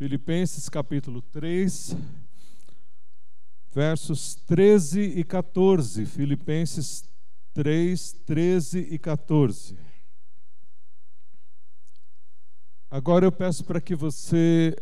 [0.00, 1.94] Filipenses capítulo 3,
[3.70, 6.06] versos 13 e 14.
[6.06, 7.04] Filipenses
[7.52, 9.76] 3, 13 e 14.
[12.90, 14.74] Agora eu peço para que você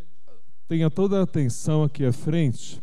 [0.68, 2.80] tenha toda a atenção aqui à frente.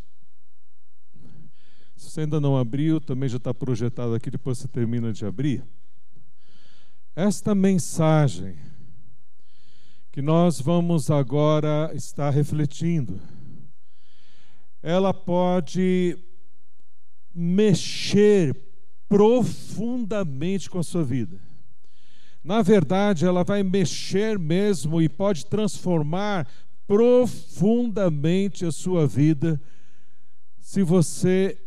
[1.96, 5.64] Se você ainda não abriu, também já está projetado aqui, depois você termina de abrir.
[7.16, 8.58] Esta mensagem
[10.16, 13.20] que nós vamos agora estar refletindo,
[14.82, 16.18] ela pode
[17.34, 18.56] mexer
[19.10, 21.38] profundamente com a sua vida.
[22.42, 26.48] Na verdade, ela vai mexer mesmo e pode transformar
[26.88, 29.62] profundamente a sua vida
[30.62, 31.62] se você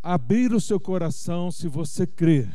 [0.00, 2.48] abrir o seu coração, se você crer.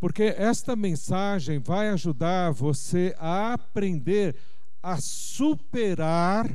[0.00, 4.34] Porque esta mensagem vai ajudar você a aprender
[4.82, 6.50] a superar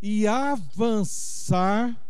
[0.00, 2.00] e avançar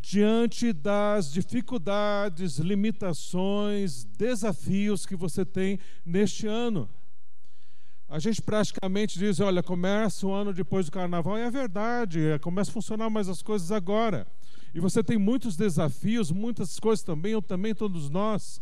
[0.00, 6.88] diante das dificuldades, limitações, desafios que você tem neste ano.
[8.08, 12.38] A gente praticamente diz: olha, começa o ano depois do carnaval, e é verdade, é,
[12.38, 14.26] começa a funcionar mais as coisas agora.
[14.74, 18.60] E você tem muitos desafios, muitas coisas também, eu também, todos nós.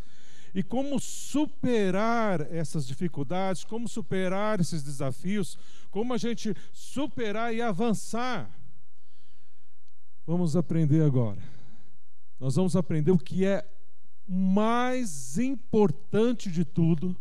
[0.54, 5.58] E como superar essas dificuldades, como superar esses desafios,
[5.90, 8.50] como a gente superar e avançar.
[10.26, 11.40] Vamos aprender agora.
[12.38, 13.66] Nós vamos aprender o que é
[14.26, 17.16] mais importante de tudo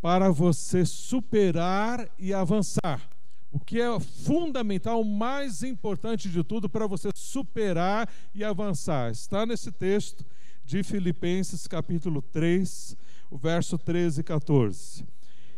[0.00, 3.10] para você superar e avançar.
[3.50, 9.10] O que é fundamental, o mais importante de tudo para você superar e avançar.
[9.10, 10.26] Está nesse texto
[10.64, 12.96] de Filipenses, capítulo 3,
[13.30, 15.04] o verso 13 e 14.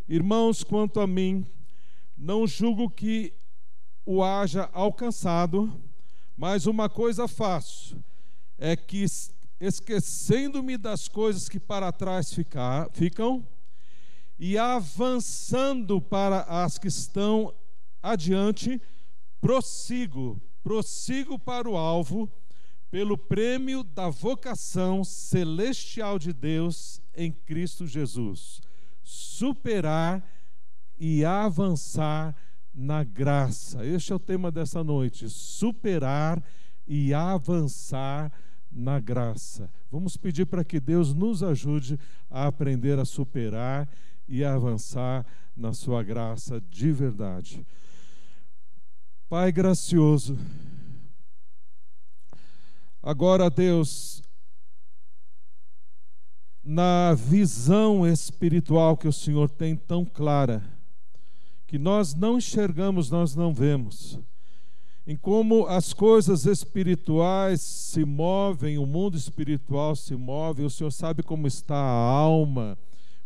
[0.08, 1.46] Irmãos, quanto a mim,
[2.18, 3.32] não julgo que
[4.04, 5.72] o haja alcançado,
[6.36, 7.96] mas uma coisa faço,
[8.58, 9.04] é que
[9.60, 12.32] esquecendo-me das coisas que para trás
[12.92, 13.46] ficam,
[14.38, 17.54] e avançando para as que estão
[18.02, 18.80] adiante,
[19.40, 22.30] prossigo, prossigo para o alvo,
[22.90, 28.60] pelo prêmio da vocação celestial de Deus em Cristo Jesus.
[29.02, 30.24] Superar
[30.98, 32.34] e avançar
[32.74, 33.84] na graça.
[33.84, 36.42] Este é o tema dessa noite: superar
[36.86, 38.32] e avançar
[38.70, 39.70] na graça.
[39.90, 41.98] Vamos pedir para que Deus nos ajude
[42.30, 43.88] a aprender a superar
[44.28, 45.24] e a avançar
[45.56, 47.66] na sua graça de verdade.
[49.28, 50.38] Pai gracioso,
[53.06, 54.20] agora, Deus,
[56.64, 60.60] na visão espiritual que o Senhor tem tão clara,
[61.68, 64.18] que nós não enxergamos, nós não vemos.
[65.06, 71.22] Em como as coisas espirituais se movem, o mundo espiritual se move, o Senhor sabe
[71.22, 72.76] como está a alma,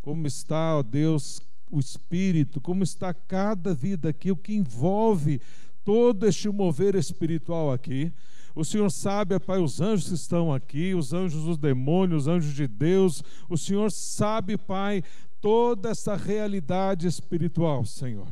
[0.02, 1.40] como está, ó Deus,
[1.70, 5.40] o espírito, como está cada vida aqui, o que envolve
[5.82, 8.12] todo este mover espiritual aqui.
[8.54, 12.54] O Senhor sabe, Pai, os anjos que estão aqui, os anjos dos demônios, os anjos
[12.54, 13.22] de Deus.
[13.48, 15.02] O Senhor sabe, Pai,
[15.40, 18.26] toda essa realidade espiritual, Senhor.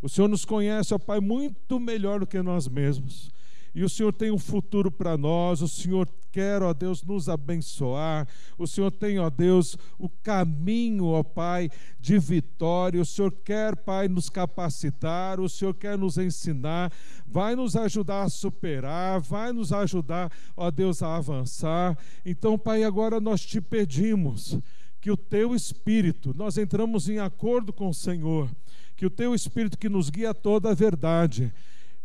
[0.00, 3.30] O Senhor nos conhece, ó Pai, muito melhor do que nós mesmos.
[3.74, 8.26] E o Senhor tem um futuro para nós, o Senhor quer, ó Deus, nos abençoar.
[8.56, 13.00] O Senhor tem, ó Deus, o caminho, ó Pai, de vitória.
[13.00, 16.92] O Senhor quer, Pai, nos capacitar, o Senhor quer nos ensinar,
[17.26, 21.98] vai nos ajudar a superar, vai nos ajudar, ó Deus, a avançar.
[22.24, 24.58] Então, Pai, agora nós te pedimos
[25.00, 28.48] que o teu espírito, nós entramos em acordo com o Senhor,
[28.96, 31.52] que o teu espírito que nos guia a toda a verdade,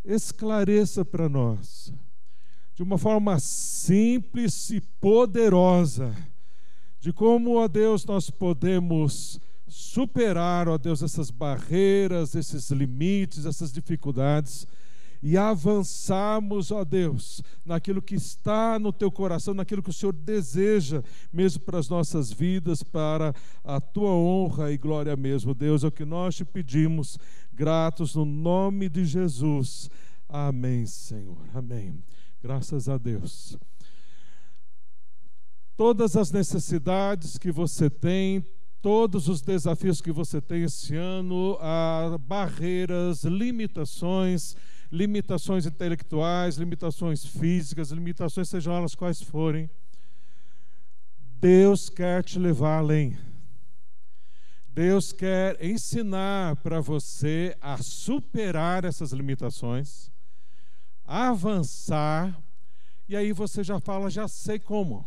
[0.04, 1.94] esclareça para nós,
[2.74, 6.16] de uma forma simples e poderosa,
[7.00, 14.68] de como, ó Deus, nós podemos superar, ó Deus, essas barreiras, esses limites, essas dificuldades
[15.22, 21.04] e avançarmos, ó Deus, naquilo que está no teu coração, naquilo que o Senhor deseja,
[21.32, 23.34] mesmo para as nossas vidas, para
[23.64, 25.54] a tua honra e glória mesmo.
[25.54, 27.18] Deus, é o que nós te pedimos,
[27.52, 29.90] gratos no nome de Jesus.
[30.28, 31.38] Amém, Senhor.
[31.54, 32.02] Amém.
[32.42, 33.58] Graças a Deus.
[35.76, 38.46] Todas as necessidades que você tem,
[38.82, 41.58] todos os desafios que você tem esse ano,
[42.28, 44.56] barreiras, limitações,
[44.92, 49.70] limitações intelectuais, limitações físicas, limitações, sejam elas quais forem,
[51.40, 53.18] Deus quer te levar além.
[54.68, 60.12] Deus quer ensinar para você a superar essas limitações,
[61.06, 62.42] avançar,
[63.08, 65.06] e aí você já fala, já sei como.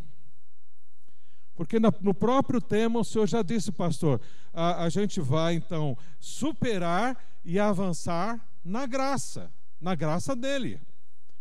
[1.55, 4.21] Porque no próprio tema o Senhor já disse, pastor,
[4.53, 9.51] a, a gente vai então superar e avançar na graça,
[9.83, 10.81] na graça dele.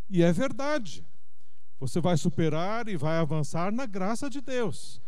[0.10, 1.06] E é verdade.
[1.80, 5.00] Você vai superar e vai avançar na graça de Deus.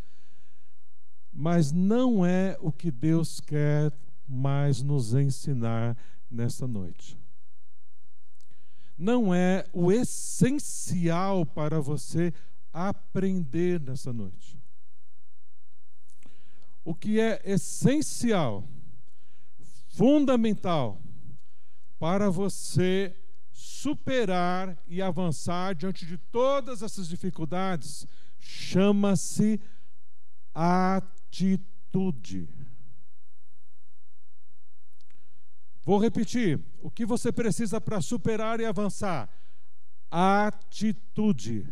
[1.34, 3.92] Mas não é o que Deus quer
[4.28, 5.98] mais nos ensinar
[6.30, 7.18] nesta noite.
[8.96, 12.32] Não é o essencial para você
[12.72, 14.62] aprender nessa noite.
[16.86, 18.68] O que é essencial,
[19.88, 21.02] fundamental,
[21.98, 23.16] para você
[23.84, 28.08] superar e avançar diante de todas essas dificuldades,
[28.40, 29.60] chama-se
[30.56, 32.48] atitude.
[35.84, 39.30] Vou repetir: o que você precisa para superar e avançar?
[40.10, 41.68] Atitude.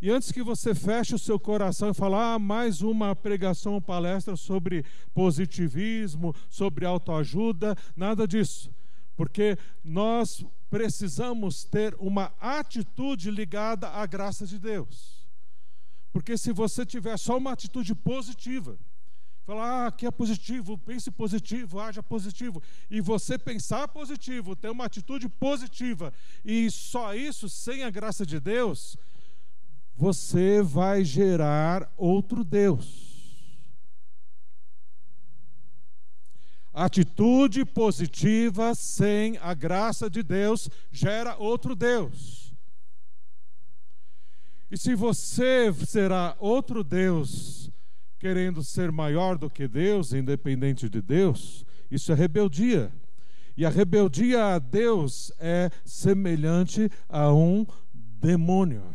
[0.00, 4.34] E antes que você feche o seu coração e fale, ah, mais uma pregação, palestra
[4.34, 4.84] sobre
[5.14, 8.81] positivismo, sobre autoajuda, nada disso.
[9.22, 15.24] Porque nós precisamos ter uma atitude ligada à graça de Deus.
[16.12, 18.76] Porque se você tiver só uma atitude positiva,
[19.44, 22.60] falar, ah, que é positivo, pense positivo, haja positivo,
[22.90, 26.12] e você pensar positivo, ter uma atitude positiva,
[26.44, 28.96] e só isso, sem a graça de Deus,
[29.94, 33.11] você vai gerar outro Deus.
[36.72, 42.54] Atitude positiva sem a graça de Deus gera outro Deus.
[44.70, 47.70] E se você será outro Deus,
[48.18, 52.90] querendo ser maior do que Deus, independente de Deus, isso é rebeldia.
[53.54, 58.94] E a rebeldia a Deus é semelhante a um demônio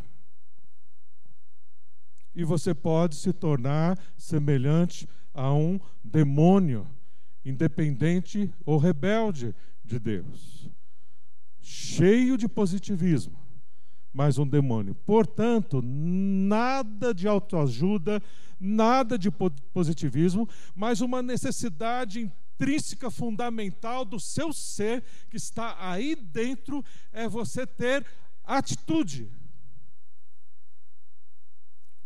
[2.38, 6.88] e você pode se tornar semelhante a um demônio,
[7.50, 10.70] independente ou rebelde de Deus,
[11.60, 13.38] cheio de positivismo,
[14.12, 14.96] mas um demônio.
[14.96, 18.22] Portanto, nada de autoajuda,
[18.60, 19.30] nada de
[19.74, 27.66] positivismo, mas uma necessidade intrínseca fundamental do seu ser que está aí dentro é você
[27.68, 28.06] ter
[28.44, 29.30] atitude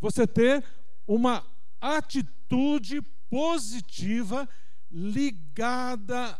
[0.01, 0.63] você ter
[1.07, 1.45] uma
[1.79, 4.49] atitude positiva
[4.91, 6.39] ligada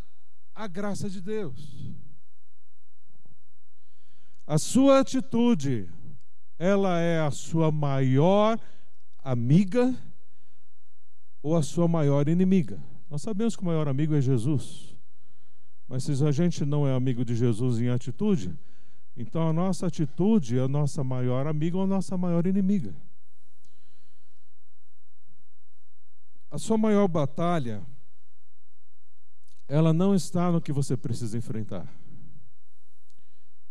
[0.53, 1.91] à graça de Deus.
[4.45, 5.89] A sua atitude,
[6.59, 8.59] ela é a sua maior
[9.23, 9.95] amiga
[11.41, 12.81] ou a sua maior inimiga?
[13.09, 14.95] Nós sabemos que o maior amigo é Jesus.
[15.87, 18.57] Mas se a gente não é amigo de Jesus em atitude,
[19.15, 22.95] então a nossa atitude é a nossa maior amiga ou a nossa maior inimiga.
[26.49, 27.85] A sua maior batalha,
[29.71, 31.87] ela não está no que você precisa enfrentar.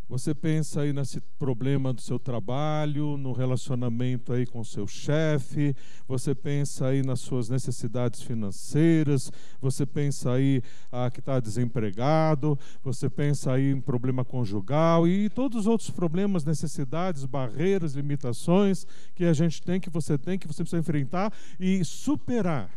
[0.09, 5.77] Você pensa aí nesse problema do seu trabalho, no relacionamento aí com o seu chefe,
[6.09, 9.31] você pensa aí nas suas necessidades financeiras,
[9.61, 15.61] você pensa aí ah, que está desempregado, você pensa aí em problema conjugal e todos
[15.61, 20.63] os outros problemas, necessidades, barreiras, limitações que a gente tem, que você tem, que você
[20.63, 22.71] precisa enfrentar e superar.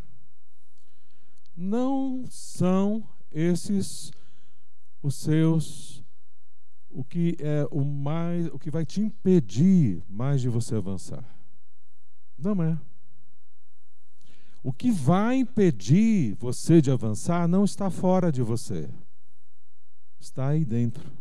[1.56, 4.12] Não são esses
[5.02, 6.04] os seus
[6.94, 11.26] o que é o mais, o que vai te impedir mais de você avançar.
[12.38, 12.80] Não é.
[14.62, 18.90] O que vai impedir você de avançar não está fora de você.
[20.20, 21.12] Está aí dentro.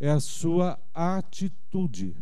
[0.00, 2.16] É a sua atitude.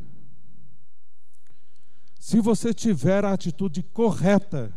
[2.19, 4.75] Se você tiver a atitude correta,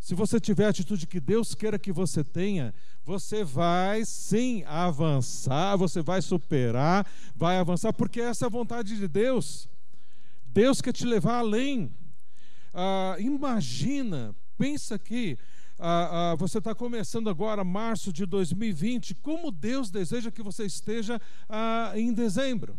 [0.00, 5.76] se você tiver a atitude que Deus queira que você tenha, você vai sim avançar,
[5.76, 9.68] você vai superar, vai avançar, porque essa é a vontade de Deus.
[10.46, 11.94] Deus quer te levar além.
[12.72, 15.38] Ah, imagina, pensa que
[15.78, 21.20] ah, ah, você está começando agora, março de 2020, como Deus deseja que você esteja
[21.46, 22.74] ah, em dezembro.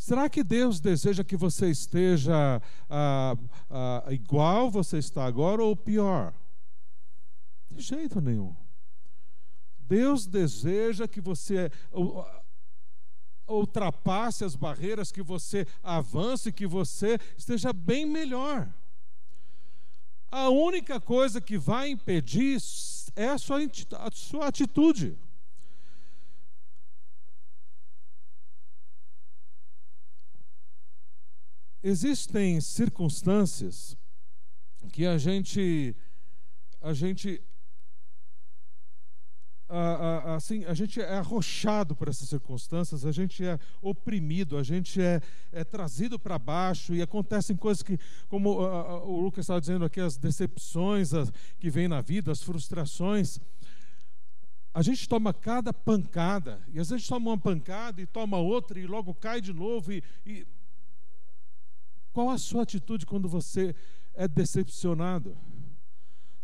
[0.00, 3.36] Será que Deus deseja que você esteja ah,
[3.68, 6.32] ah, igual você está agora ou pior?
[7.70, 8.56] De jeito nenhum.
[9.78, 11.70] Deus deseja que você
[13.46, 18.72] ultrapasse as barreiras, que você avance, que você esteja bem melhor.
[20.30, 22.58] a única coisa que vai impedir
[23.14, 23.58] é a sua,
[23.98, 25.18] a sua atitude.
[31.82, 33.96] Existem circunstâncias
[34.92, 35.96] que a gente
[36.80, 37.42] a gente
[40.34, 45.20] assim, a gente é arrochado por essas circunstâncias, a gente é oprimido, a gente é,
[45.52, 50.16] é trazido para baixo e acontecem coisas que, como o Lucas estava dizendo aqui, as
[50.16, 51.12] decepções
[51.58, 53.38] que vêm na vida, as frustrações.
[54.74, 58.86] A gente toma cada pancada, e às vezes toma uma pancada e toma outra e
[58.86, 59.92] logo cai de novo.
[59.92, 60.46] E, e...
[62.12, 63.74] Qual a sua atitude quando você
[64.14, 65.36] é decepcionado?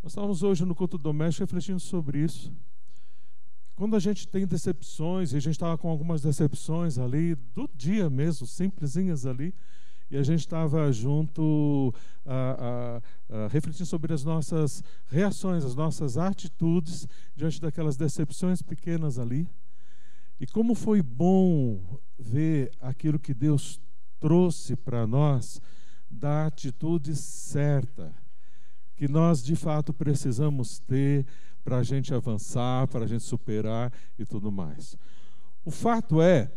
[0.03, 2.53] Nós estávamos hoje no culto doméstico refletindo sobre isso.
[3.75, 8.09] Quando a gente tem decepções, e a gente estava com algumas decepções ali, do dia
[8.09, 9.53] mesmo, simplesinhas ali,
[10.09, 11.93] e a gente estava junto,
[12.25, 19.19] a, a, a, refletindo sobre as nossas reações, as nossas atitudes diante daquelas decepções pequenas
[19.19, 19.49] ali.
[20.39, 23.81] E como foi bom ver aquilo que Deus
[24.27, 25.63] trouxe para nós
[26.11, 28.13] da atitude certa,
[28.97, 31.25] que nós de fato precisamos ter
[31.63, 34.97] para a gente avançar, para a gente superar e tudo mais.
[35.65, 36.51] O fato é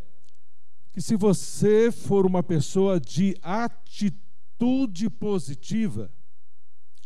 [0.91, 6.11] que se você for uma pessoa de atitude positiva,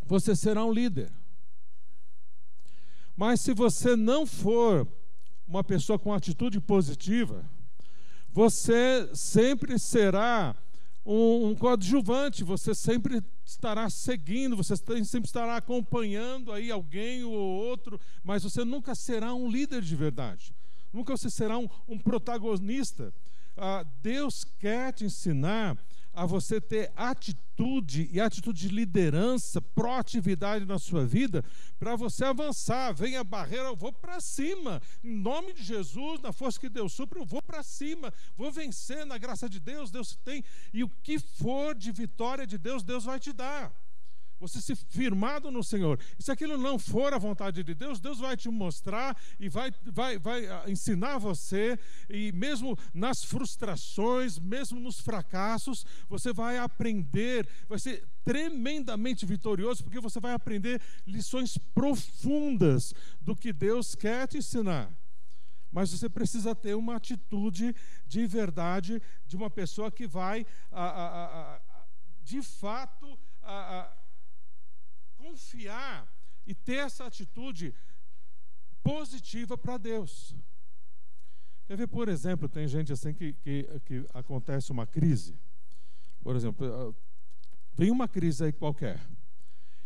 [0.06, 1.12] você será um líder.
[3.18, 4.88] Mas se você não for
[5.46, 7.44] uma pessoa com atitude positiva,
[8.34, 10.56] você sempre será
[11.06, 18.02] um, um coadjuvante, você sempre estará seguindo, você sempre estará acompanhando aí alguém ou outro,
[18.24, 20.52] mas você nunca será um líder de verdade,
[20.92, 23.14] nunca você será um, um protagonista.
[23.56, 25.78] Ah, Deus quer te ensinar
[26.14, 31.44] a você ter atitude e atitude de liderança, proatividade na sua vida,
[31.80, 32.94] para você avançar.
[32.94, 34.82] Vem a barreira, eu vou para cima.
[35.04, 38.14] Em nome de Jesus, na força que Deus supre, eu vou para cima.
[38.38, 40.44] Vou vencer na graça de Deus, Deus tem.
[40.74, 43.74] E o que for de vitória de Deus, Deus vai te dar
[44.48, 45.98] você se firmado no Senhor.
[46.20, 49.72] E se aquilo não for a vontade de Deus, Deus vai te mostrar e vai,
[49.86, 57.48] vai, vai ah, ensinar você, e mesmo nas frustrações, mesmo nos fracassos, você vai aprender,
[57.68, 64.38] vai ser tremendamente vitorioso, porque você vai aprender lições profundas do que Deus quer te
[64.38, 64.92] ensinar.
[65.72, 71.56] Mas você precisa ter uma atitude de verdade de uma pessoa que vai, a, a,
[71.56, 71.62] a,
[72.22, 73.18] de fato,
[75.24, 76.06] confiar
[76.46, 77.74] e ter essa atitude
[78.84, 80.36] positiva para Deus.
[81.66, 85.40] Quer ver, por exemplo, tem gente assim que, que, que acontece uma crise.
[86.22, 86.94] Por exemplo, ah,
[87.74, 89.00] vem uma crise aí qualquer.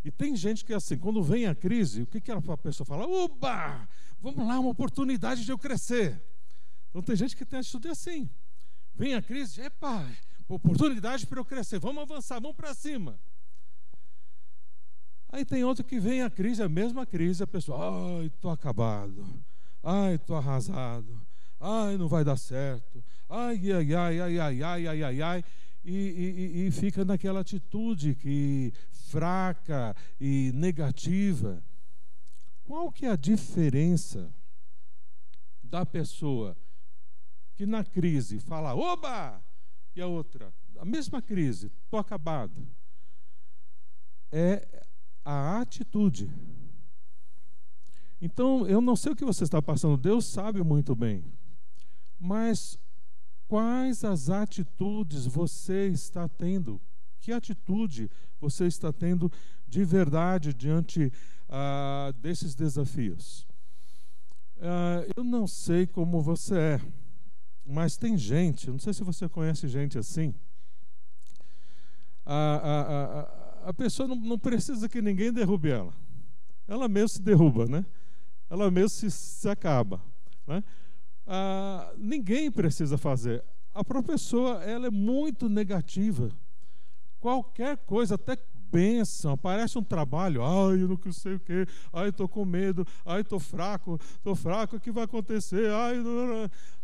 [0.04, 3.06] E tem gente que, assim, quando vem a crise, o que, que a pessoa fala?
[3.06, 3.88] Oba!
[4.20, 6.20] Vamos lá, uma oportunidade de eu crescer.
[6.90, 8.28] Então tem gente que tem atitude assim.
[8.96, 10.10] Vem a crise, epa,
[10.48, 11.78] oportunidade para eu crescer.
[11.78, 13.20] Vamos avançar, vamos para cima.
[15.30, 19.26] Aí tem outro que vem a crise, a mesma crise, a pessoa, ai, estou acabado,
[19.84, 21.22] ai, estou arrasado,
[21.60, 25.44] ai, não vai dar certo, ai, ai, ai, ai, ai, ai, ai, ai, ai,
[25.84, 31.64] e, e, e fica naquela atitude que fraca e negativa.
[32.64, 34.34] Qual que é a diferença
[35.64, 36.58] da pessoa
[37.56, 39.42] que na crise fala, oba,
[39.96, 42.68] e a outra, a mesma crise, estou acabado?
[44.32, 44.86] É
[45.30, 46.32] a atitude.
[48.22, 51.22] Então, eu não sei o que você está passando, Deus sabe muito bem.
[52.18, 52.80] Mas
[53.46, 56.82] quais as atitudes você está tendo?
[57.20, 59.30] Que atitude você está tendo
[59.68, 61.12] de verdade diante
[61.50, 63.46] ah, desses desafios?
[64.62, 66.82] Ah, eu não sei como você é,
[67.66, 70.34] mas tem gente, não sei se você conhece gente assim.
[72.26, 75.94] Ah, ah, a pessoa não, não, precisa que ninguém derrube ela.
[76.66, 77.86] Ela mesmo se derruba, né?
[78.50, 80.02] Ela mesmo se, se acaba.
[80.48, 80.64] Né?
[81.26, 83.44] Ah, ninguém precisa fazer.
[83.74, 86.32] A professora ela é muito negativa.
[87.20, 88.38] Qualquer coisa, até
[88.72, 93.22] bênção, aparece um trabalho, ai, eu não sei o quê, ai, estou com medo, ai,
[93.22, 95.72] estou fraco, estou fraco, o que vai acontecer?
[95.72, 95.96] Ai,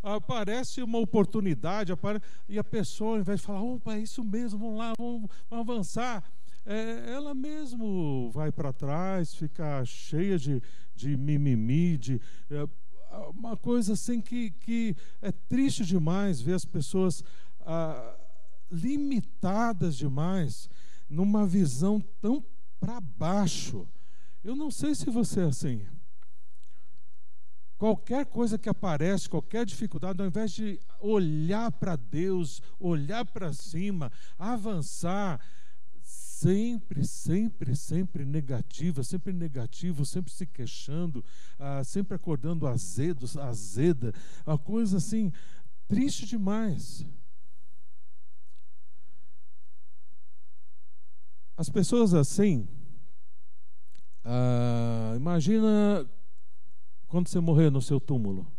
[0.01, 4.59] aparece uma oportunidade, aparece, e a pessoa, ao invés de falar, opa, é isso mesmo,
[4.59, 6.23] vamos lá, vamos, vamos avançar,
[6.65, 10.61] é, ela mesmo vai para trás, fica cheia de,
[10.95, 12.67] de mimimi, de é,
[13.29, 17.23] uma coisa assim que, que é triste demais ver as pessoas
[17.61, 18.17] ah,
[18.71, 20.69] limitadas demais
[21.09, 22.43] numa visão tão
[22.79, 23.87] para baixo.
[24.43, 25.85] Eu não sei se você é assim.
[27.77, 34.11] Qualquer coisa que aparece, qualquer dificuldade, ao invés de olhar para Deus, olhar para cima,
[34.37, 35.39] avançar,
[36.33, 41.23] sempre, sempre, sempre negativa, sempre negativo, sempre se queixando,
[41.59, 44.11] ah, sempre acordando azedo, azeda,
[44.45, 45.31] uma coisa assim
[45.87, 47.05] triste demais.
[51.55, 52.67] As pessoas assim,
[54.25, 56.09] ah, imagina
[57.07, 58.51] quando você morrer no seu túmulo.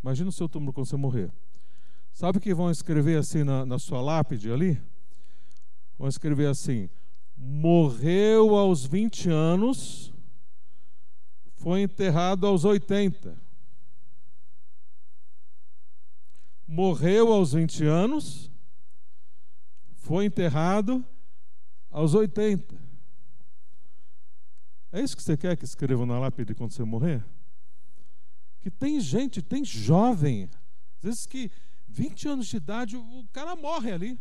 [0.00, 1.32] Imagina o seu túmulo quando você morrer.
[2.12, 4.80] Sabe o que vão escrever assim na, na sua lápide ali?
[5.98, 6.88] Vão escrever assim:
[7.36, 10.12] morreu aos 20 anos,
[11.54, 13.42] foi enterrado aos 80.
[16.66, 18.50] Morreu aos 20 anos,
[19.94, 21.04] foi enterrado
[21.90, 22.82] aos 80.
[24.92, 27.24] É isso que você quer que escrevam na lápide quando você morrer?
[28.60, 30.48] Que tem gente, tem jovem,
[30.98, 31.50] às vezes que
[31.88, 34.18] 20 anos de idade, o cara morre ali.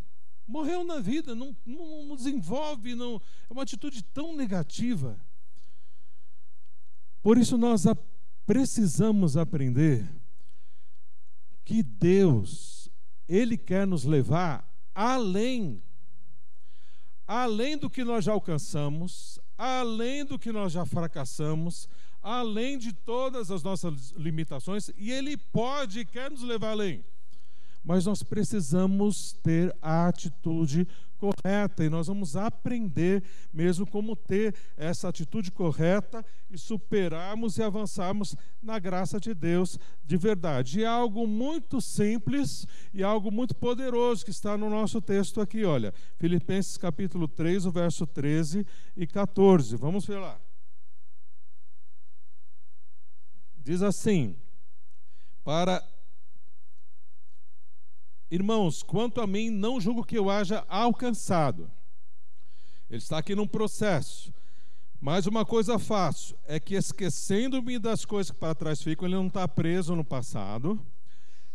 [0.48, 5.18] Morreu na vida, não, não, não desenvolve, não, é uma atitude tão negativa.
[7.22, 7.96] Por isso nós a,
[8.46, 10.10] precisamos aprender
[11.64, 12.90] que Deus,
[13.28, 15.82] Ele quer nos levar além,
[17.26, 21.88] além do que nós já alcançamos, além do que nós já fracassamos,
[22.22, 27.04] além de todas as nossas limitações, e Ele pode e quer nos levar além.
[27.84, 30.88] Mas nós precisamos ter a atitude
[31.24, 33.24] correta e nós vamos aprender
[33.54, 40.18] mesmo como ter essa atitude correta e superarmos e avançarmos na graça de Deus de
[40.18, 40.80] verdade.
[40.80, 45.63] E é algo muito simples e algo muito poderoso que está no nosso texto aqui,
[45.63, 45.94] olha.
[46.18, 48.66] Filipenses capítulo 3, o verso 13
[48.98, 49.78] e 14.
[49.78, 50.40] Vamos ver lá.
[53.56, 54.36] Diz assim:
[55.42, 55.82] Para
[58.33, 61.69] Irmãos, quanto a mim, não julgo que eu haja alcançado.
[62.89, 64.33] Ele está aqui num processo.
[65.00, 69.27] Mas uma coisa faço, é que esquecendo-me das coisas que para trás ficam, ele não
[69.27, 70.83] está preso no passado,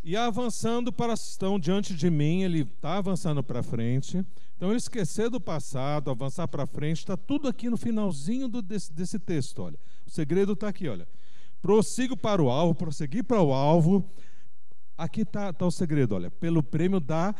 [0.04, 4.24] e avançando para estão diante de mim, ele está avançando para frente.
[4.56, 8.92] Então, ele esquecer do passado, avançar para frente, está tudo aqui no finalzinho do, desse,
[8.92, 9.64] desse texto.
[9.64, 11.08] Olha, o segredo está aqui, olha.
[11.60, 14.08] Prossigo para o alvo, prosseguir para o alvo,
[14.98, 17.32] Aqui está tá o segredo, olha, pelo prêmio da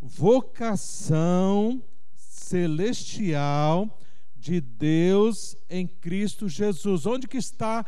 [0.00, 4.00] vocação celestial
[4.34, 7.04] de Deus em Cristo Jesus.
[7.04, 7.84] Onde que está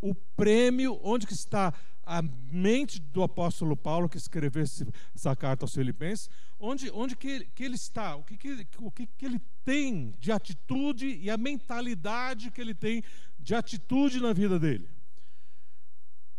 [0.00, 1.00] o prêmio?
[1.02, 1.74] Onde que está
[2.06, 2.22] a
[2.52, 6.30] mente do apóstolo Paulo que escreveu essa carta aos Filipenses?
[6.56, 8.14] Onde, onde que, ele, que ele está?
[8.14, 12.74] O, que, que, o que, que ele tem de atitude e a mentalidade que ele
[12.74, 13.02] tem
[13.40, 14.88] de atitude na vida dele?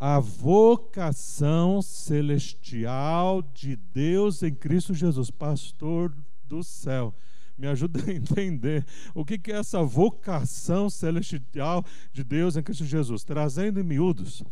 [0.05, 6.13] A vocação celestial de Deus em Cristo Jesus, pastor
[6.43, 7.15] do céu.
[7.57, 8.85] Me ajuda a entender
[9.15, 13.23] o que é essa vocação celestial de Deus em Cristo Jesus.
[13.23, 14.43] Trazendo em miúdos,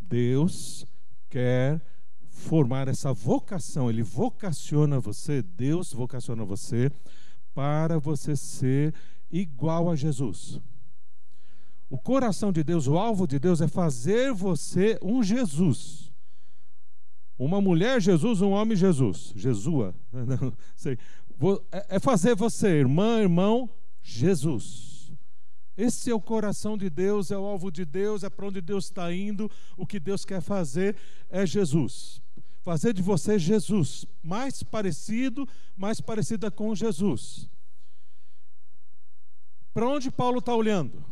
[0.00, 0.84] Deus
[1.30, 1.80] quer
[2.28, 6.90] formar essa vocação, Ele vocaciona você, Deus vocaciona você
[7.54, 8.92] para você ser
[9.30, 10.60] igual a Jesus.
[11.90, 16.12] O coração de Deus, o alvo de Deus é fazer você um Jesus.
[17.38, 19.32] Uma mulher Jesus, um homem Jesus.
[19.34, 20.98] Jesua, não sei.
[21.72, 23.70] É, é fazer você, irmã, irmão,
[24.02, 25.12] Jesus.
[25.76, 28.86] Esse é o coração de Deus, é o alvo de Deus, é para onde Deus
[28.86, 29.48] está indo.
[29.76, 30.96] O que Deus quer fazer
[31.30, 32.20] é Jesus.
[32.60, 37.48] Fazer de você Jesus, mais parecido, mais parecida com Jesus.
[39.72, 41.04] Para onde Paulo está olhando?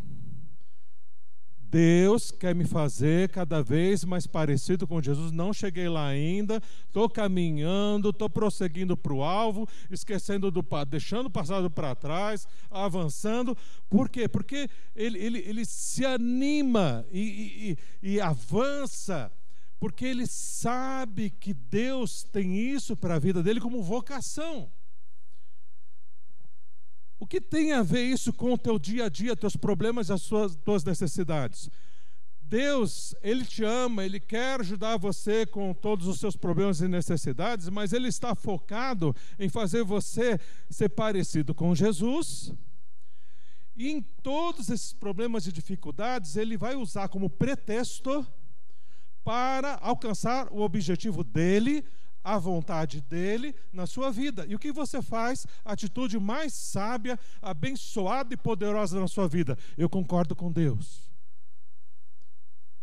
[1.77, 5.31] Deus quer me fazer cada vez mais parecido com Jesus.
[5.31, 11.31] Não cheguei lá ainda, estou caminhando, estou prosseguindo para o alvo, esquecendo do deixando o
[11.31, 13.55] passado para trás, avançando.
[13.91, 14.27] Por quê?
[14.27, 19.31] Porque ele, ele, ele se anima e, e, e avança,
[19.79, 24.71] porque ele sabe que Deus tem isso para a vida dele como vocação.
[27.19, 30.23] O que tem a ver isso com o teu dia a dia, teus problemas as
[30.23, 31.71] suas, tuas necessidades?
[32.43, 37.69] Deus, Ele te ama, Ele quer ajudar você com todos os seus problemas e necessidades,
[37.69, 40.39] mas Ele está focado em fazer você
[40.71, 42.53] ser parecido com Jesus.
[43.75, 48.27] E em todos esses problemas e dificuldades, Ele vai usar como pretexto
[49.25, 51.85] para alcançar o objetivo dele,
[52.27, 54.45] a vontade dele na sua vida.
[54.49, 55.47] E o que você faz?
[55.65, 59.57] A atitude mais sábia, abençoada e poderosa na sua vida.
[59.79, 61.09] Eu concordo com Deus.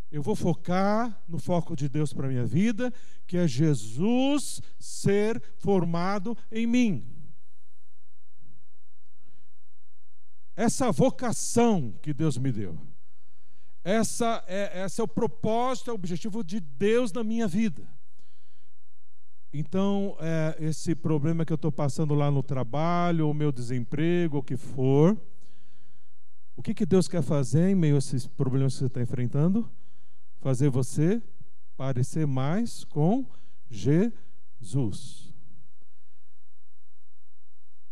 [0.10, 2.94] Eu vou focar no foco de Deus para a minha vida,
[3.28, 7.06] que é Jesus ser formado em mim.
[10.56, 12.80] Essa vocação que Deus me deu.
[13.84, 17.86] Essa é, esse é o propósito, é o objetivo de Deus na minha vida.
[19.56, 24.44] Então, é, esse problema que eu estou passando lá no trabalho, ou meu desemprego, o
[24.44, 25.16] que for,
[26.56, 29.70] o que, que Deus quer fazer em meio a esses problemas que você está enfrentando?
[30.42, 31.22] Fazer você
[31.78, 33.28] parecer mais com
[33.70, 35.32] Jesus.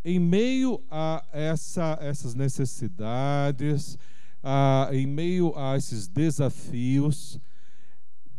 [0.04, 4.00] Em meio a essa, essas necessidades,
[4.42, 7.40] a, em meio a esses desafios,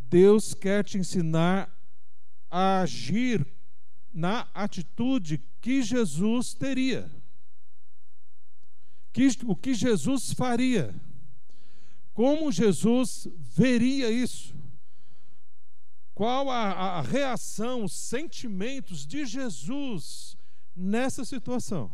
[0.09, 1.73] Deus quer te ensinar
[2.55, 3.47] a agir
[4.13, 7.09] na atitude que Jesus teria.
[9.11, 10.93] Que, o que Jesus faria.
[12.13, 14.55] Como Jesus veria isso?
[16.13, 20.37] Qual a, a reação, os sentimentos de Jesus
[20.75, 21.91] nessa situação?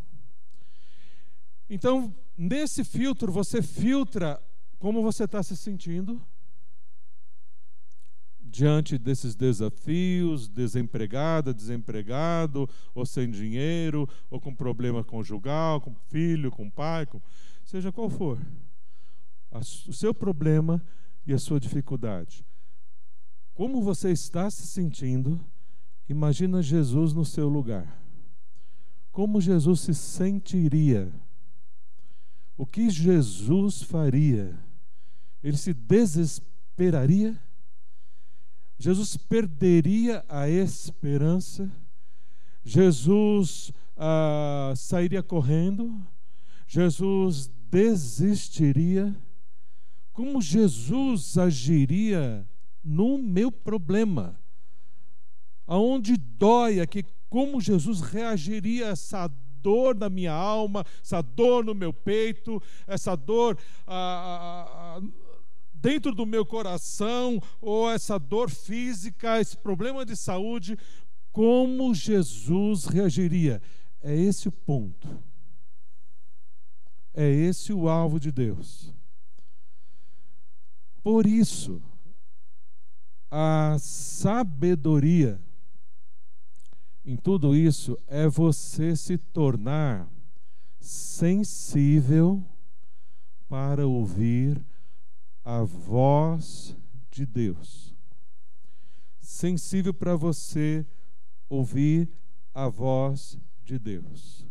[1.70, 4.44] Então, nesse filtro, você filtra
[4.78, 6.22] como você está se sentindo
[8.50, 16.70] diante desses desafios, desempregada, desempregado, ou sem dinheiro, ou com problema conjugal, com filho, com
[16.70, 17.22] pai, com,
[17.64, 18.40] seja qual for.
[19.52, 20.84] O seu problema
[21.26, 22.46] e a sua dificuldade.
[23.54, 25.40] Como você está se sentindo?
[26.08, 28.02] Imagina Jesus no seu lugar.
[29.12, 31.12] Como Jesus se sentiria?
[32.58, 34.58] O que Jesus faria?
[35.44, 37.40] Ele se desesperaria?
[38.80, 41.70] Jesus perderia a esperança?
[42.64, 46.02] Jesus ah, sairia correndo?
[46.66, 49.14] Jesus desistiria?
[50.14, 52.48] Como Jesus agiria
[52.82, 54.40] no meu problema?
[55.68, 59.28] Aonde dói aqui, como Jesus reagiria a essa
[59.62, 65.02] dor na minha alma, essa dor no meu peito, essa dor ah, ah,
[65.82, 70.78] dentro do meu coração, ou essa dor física, esse problema de saúde,
[71.32, 73.62] como Jesus reagiria?
[74.02, 75.08] É esse o ponto.
[77.14, 78.94] É esse o alvo de Deus.
[81.02, 81.82] Por isso,
[83.32, 85.42] a sabedoria
[87.06, 90.08] em tudo isso é você se tornar
[90.80, 92.44] sensível
[93.48, 94.64] para ouvir
[95.50, 96.78] a voz
[97.10, 97.96] de Deus.
[99.20, 100.86] Sensível para você
[101.50, 102.08] ouvir
[102.54, 104.46] a voz de Deus.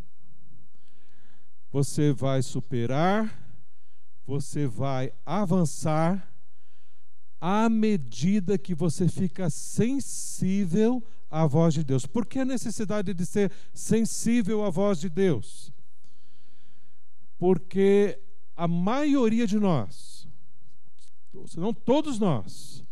[1.71, 3.33] Você vai superar,
[4.27, 6.35] você vai avançar
[7.41, 12.07] à medida que você fica sensível à voz de Deus.
[12.07, 15.73] Por que a necessidade de ser sensível à voz de Deus?
[17.39, 18.21] Porque
[18.57, 20.18] a maioria de nós,
[21.47, 22.85] se não todos nós,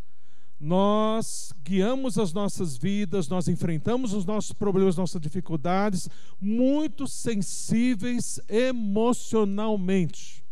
[0.59, 6.09] nós guiamos as nossas vidas, nós enfrentamos os nossos problemas, nossas dificuldades,
[6.41, 10.43] muito sensíveis emocionalmente.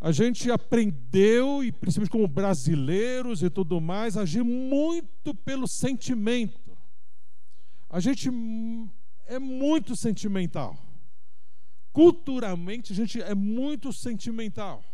[0.00, 6.76] A gente aprendeu, e principalmente como brasileiros e tudo mais, agir muito pelo sentimento.
[7.88, 8.28] A gente
[9.26, 10.76] é muito sentimental.
[11.92, 14.84] Culturalmente, a gente é muito sentimental.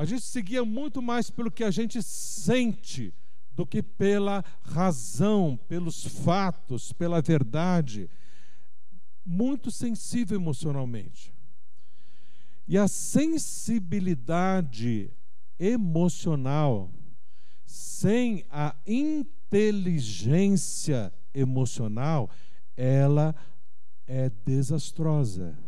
[0.00, 3.12] A gente seguia muito mais pelo que a gente sente
[3.52, 8.08] do que pela razão, pelos fatos, pela verdade.
[9.22, 11.34] Muito sensível emocionalmente.
[12.66, 15.12] E a sensibilidade
[15.58, 16.90] emocional,
[17.66, 22.30] sem a inteligência emocional,
[22.74, 23.36] ela
[24.06, 25.58] é desastrosa.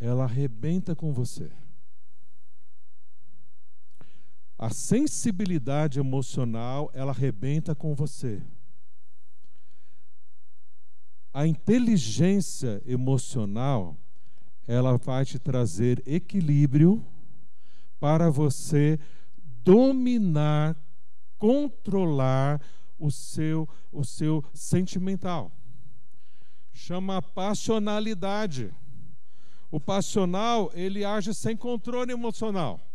[0.00, 1.52] Ela arrebenta com você.
[4.62, 8.42] A sensibilidade emocional, ela arrebenta com você.
[11.32, 13.96] A inteligência emocional,
[14.68, 17.02] ela vai te trazer equilíbrio
[17.98, 19.00] para você
[19.64, 20.76] dominar,
[21.38, 22.60] controlar
[22.98, 25.50] o seu o seu sentimental.
[26.70, 28.74] Chama passionalidade.
[29.70, 32.89] O passional, ele age sem controle emocional.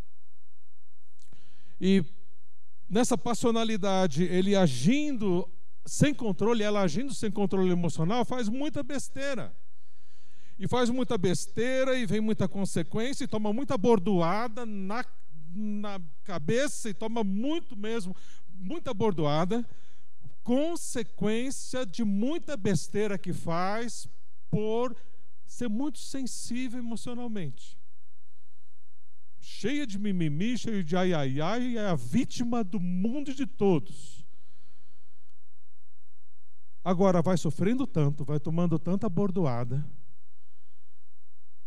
[1.80, 2.04] E
[2.90, 5.50] nessa passionalidade, ele agindo
[5.86, 9.56] sem controle, ela agindo sem controle emocional, faz muita besteira.
[10.58, 15.06] E faz muita besteira e vem muita consequência e toma muita bordoada na,
[15.54, 18.16] na cabeça e toma muito mesmo,
[18.48, 19.68] muita bordoada,
[20.44, 24.08] consequência de muita besteira que faz
[24.50, 24.96] por
[25.46, 27.78] ser muito sensível emocionalmente.
[29.48, 34.26] Cheia de mimimi, cheia de ai ai ai, é a vítima do mundo de todos.
[36.84, 39.88] Agora vai sofrendo tanto, vai tomando tanta bordoada,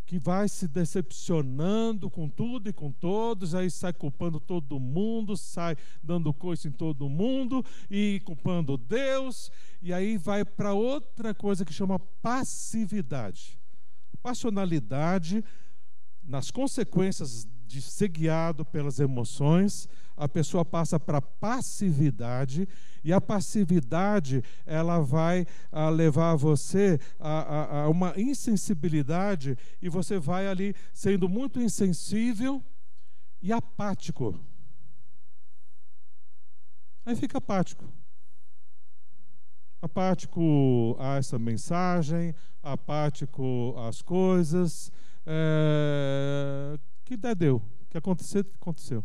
[0.05, 5.77] que vai se decepcionando com tudo e com todos, aí sai culpando todo mundo, sai
[6.03, 11.73] dando coisa em todo mundo e culpando Deus, e aí vai para outra coisa que
[11.73, 13.57] chama passividade.
[14.21, 15.45] Passionalidade,
[16.25, 22.67] nas consequências de ser guiado pelas emoções, a pessoa passa para passividade
[23.05, 29.89] e a passividade ela vai a, ah, levar você a, a, a uma insensibilidade e
[29.91, 32.65] você vai ali sendo muito insensível
[33.41, 34.41] e apático.
[37.05, 37.85] Aí fica apático.
[39.81, 44.91] Apático a essa mensagem, apático às coisas.
[45.25, 47.57] É, que der, deu.
[47.57, 49.03] O que acontecer, aconteceu.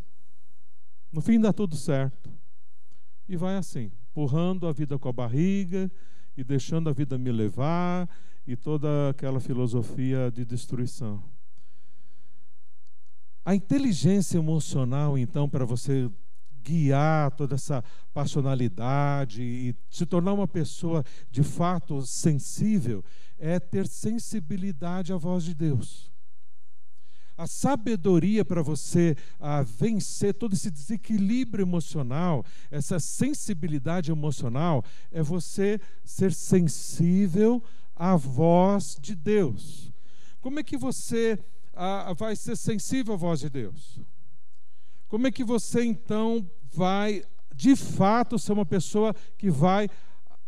[1.10, 2.30] No fim dá tudo certo.
[3.30, 5.90] E vai assim, empurrando a vida com a barriga
[6.36, 8.10] e deixando a vida me levar
[8.46, 11.24] e toda aquela filosofia de destruição.
[13.46, 16.12] A inteligência emocional, então, para você
[16.62, 17.82] guiar toda essa
[18.14, 23.02] passionalidade e se tornar uma pessoa de fato sensível,
[23.38, 26.13] é ter sensibilidade à voz de Deus.
[27.38, 35.80] A sabedoria para você a vencer todo esse desequilíbrio emocional, essa sensibilidade emocional, é você
[36.04, 37.64] ser sensível
[37.96, 39.92] à voz de Deus.
[40.42, 41.40] Como é que você
[41.74, 44.00] a, vai ser sensível à voz de Deus?
[45.08, 47.24] Como é que você então vai,
[47.56, 49.90] de fato, ser uma pessoa que vai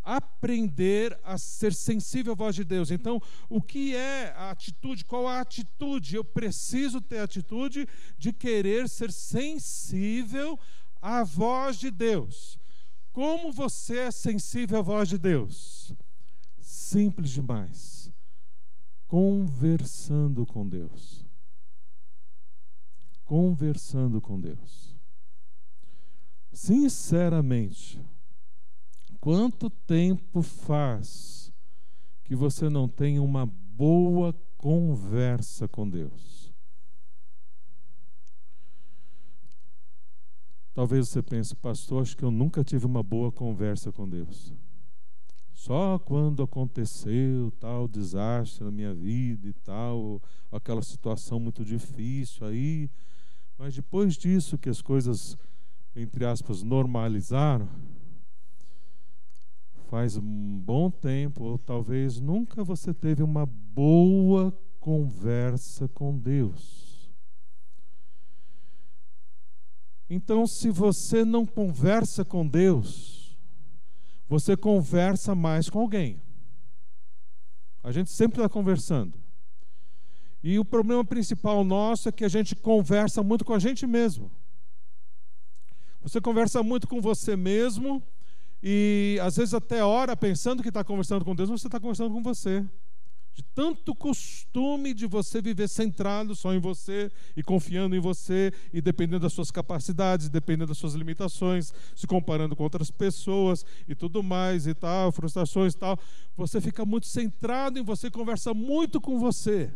[0.06, 2.92] aprender a ser sensível à voz de Deus.
[2.92, 5.04] Então, o que é a atitude?
[5.04, 6.16] Qual a atitude?
[6.16, 7.88] Eu preciso ter a atitude
[8.18, 10.60] de querer ser sensível
[11.02, 12.60] à voz de Deus.
[13.12, 15.92] Como você é sensível à voz de Deus?
[16.60, 18.12] Simples demais.
[19.08, 21.26] Conversando com Deus.
[23.24, 24.96] Conversando com Deus.
[26.52, 28.00] Sinceramente,
[29.26, 31.52] Quanto tempo faz
[32.24, 36.54] que você não tem uma boa conversa com Deus?
[40.76, 44.54] Talvez você pense, pastor, acho que eu nunca tive uma boa conversa com Deus.
[45.56, 52.92] Só quando aconteceu tal desastre na minha vida e tal, aquela situação muito difícil aí,
[53.58, 55.36] mas depois disso que as coisas,
[55.96, 57.68] entre aspas, normalizaram,
[59.96, 67.10] faz um bom tempo, ou talvez nunca você teve uma boa conversa com Deus.
[70.10, 73.38] Então, se você não conversa com Deus,
[74.28, 76.22] você conversa mais com alguém.
[77.82, 79.18] A gente sempre está conversando.
[80.44, 84.30] E o problema principal nosso é que a gente conversa muito com a gente mesmo.
[86.02, 88.04] Você conversa muito com você mesmo
[88.68, 92.12] e às vezes até ora pensando que está conversando com Deus, mas você está conversando
[92.12, 92.66] com você.
[93.32, 98.82] De tanto costume de você viver centrado só em você e confiando em você e
[98.82, 104.24] dependendo das suas capacidades, dependendo das suas limitações, se comparando com outras pessoas e tudo
[104.24, 106.00] mais e tal, frustrações e tal,
[106.36, 109.72] você fica muito centrado em você, conversa muito com você.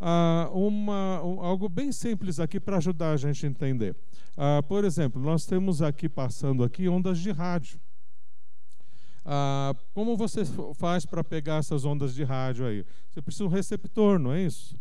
[0.00, 3.94] ah, uma, um, algo bem simples aqui para ajudar a gente a entender.
[4.36, 7.80] Ah, por exemplo, nós temos aqui passando aqui ondas de rádio.
[9.24, 10.42] Ah, como você
[10.74, 12.84] faz para pegar essas ondas de rádio aí?
[13.08, 14.76] Você precisa de um receptor, não é isso?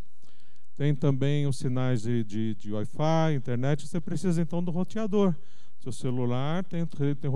[0.76, 3.88] Tem também os sinais de, de, de Wi-Fi, internet.
[3.88, 5.36] Você precisa então do roteador.
[5.80, 7.30] Seu celular tem, tem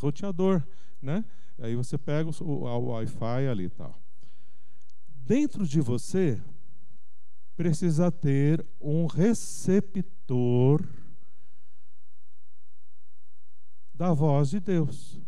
[0.00, 0.62] roteador,
[1.00, 1.24] né?
[1.58, 3.98] Aí você pega o, o Wi-Fi ali e tal.
[5.08, 6.40] Dentro de você
[7.56, 10.82] precisa ter um receptor
[13.94, 15.20] da voz de Deus.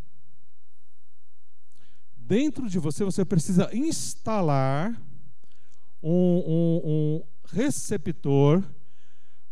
[2.26, 4.98] Dentro de você, você precisa instalar
[6.02, 8.60] um, um, um receptor,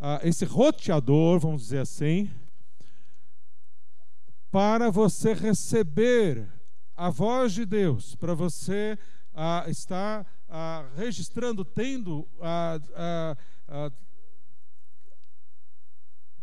[0.00, 2.30] uh, esse roteador, vamos dizer assim,
[4.50, 6.48] para você receber
[6.96, 8.98] a voz de Deus, para você
[9.34, 12.26] uh, estar uh, registrando, tendo,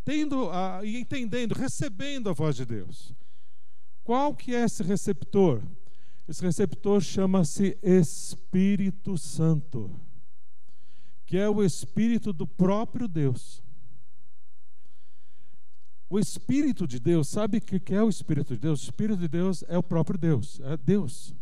[0.06, 0.52] tendo
[0.84, 3.16] e entendendo, recebendo a voz de Deus.
[4.04, 5.64] Qual que é esse receptor?
[6.30, 9.90] Esse receptor chama-se Espírito Santo,
[11.26, 13.64] que é o Espírito do próprio Deus.
[16.08, 18.82] O Espírito de Deus, sabe o que é o Espírito de Deus?
[18.82, 21.34] O Espírito de Deus é o próprio Deus, é Deus.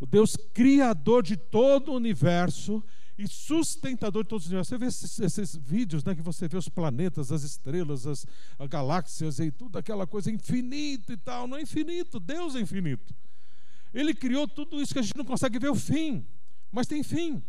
[0.00, 2.82] O Deus criador de todo o universo
[3.18, 4.70] e sustentador de todos os universos.
[4.70, 8.26] Você vê esses, esses vídeos né, que você vê os planetas, as estrelas, as,
[8.58, 11.46] as galáxias e tudo aquela coisa infinita e tal.
[11.46, 13.14] Não é infinito, Deus é infinito.
[13.92, 16.26] Ele criou tudo isso que a gente não consegue ver o fim,
[16.70, 17.42] mas tem fim.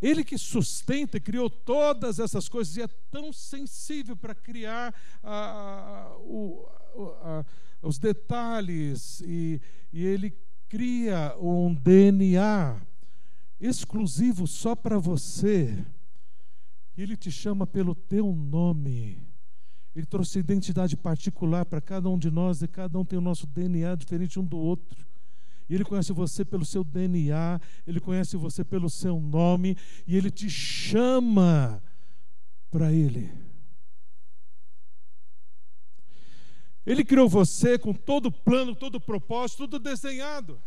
[0.00, 6.14] Ele que sustenta e criou todas essas coisas e é tão sensível para criar ah,
[6.18, 6.68] o,
[7.22, 7.44] ah,
[7.80, 10.36] os detalhes e, e ele
[10.68, 12.82] cria um DNA
[13.58, 15.84] exclusivo só para você.
[16.96, 19.33] Ele te chama pelo teu nome.
[19.94, 23.46] Ele trouxe identidade particular para cada um de nós e cada um tem o nosso
[23.46, 25.06] DNA diferente um do outro.
[25.68, 29.76] E ele conhece você pelo seu DNA, ele conhece você pelo seu nome
[30.06, 31.82] e ele te chama
[32.70, 33.32] para ele.
[36.84, 40.60] Ele criou você com todo o plano, todo o propósito, tudo desenhado.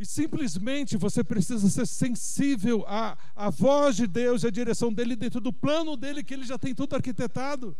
[0.00, 5.14] E simplesmente você precisa ser sensível à, à voz de Deus e à direção dele
[5.14, 7.76] dentro do plano dele, que ele já tem tudo arquitetado.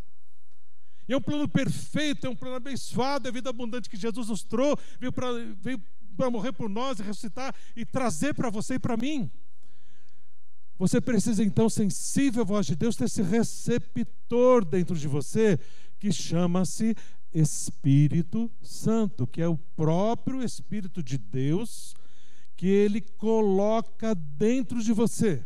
[1.08, 4.28] E é um plano perfeito, é um plano abençoado, é a vida abundante que Jesus
[4.28, 5.28] nos trouxe, veio para
[5.62, 5.80] veio
[6.30, 9.30] morrer por nós e ressuscitar e trazer para você e para mim.
[10.78, 15.58] Você precisa então, sensível à voz de Deus, ter esse receptor dentro de você
[15.98, 16.94] que chama-se
[17.32, 21.94] Espírito Santo, que é o próprio Espírito de Deus
[22.60, 25.42] que ele coloca dentro de você.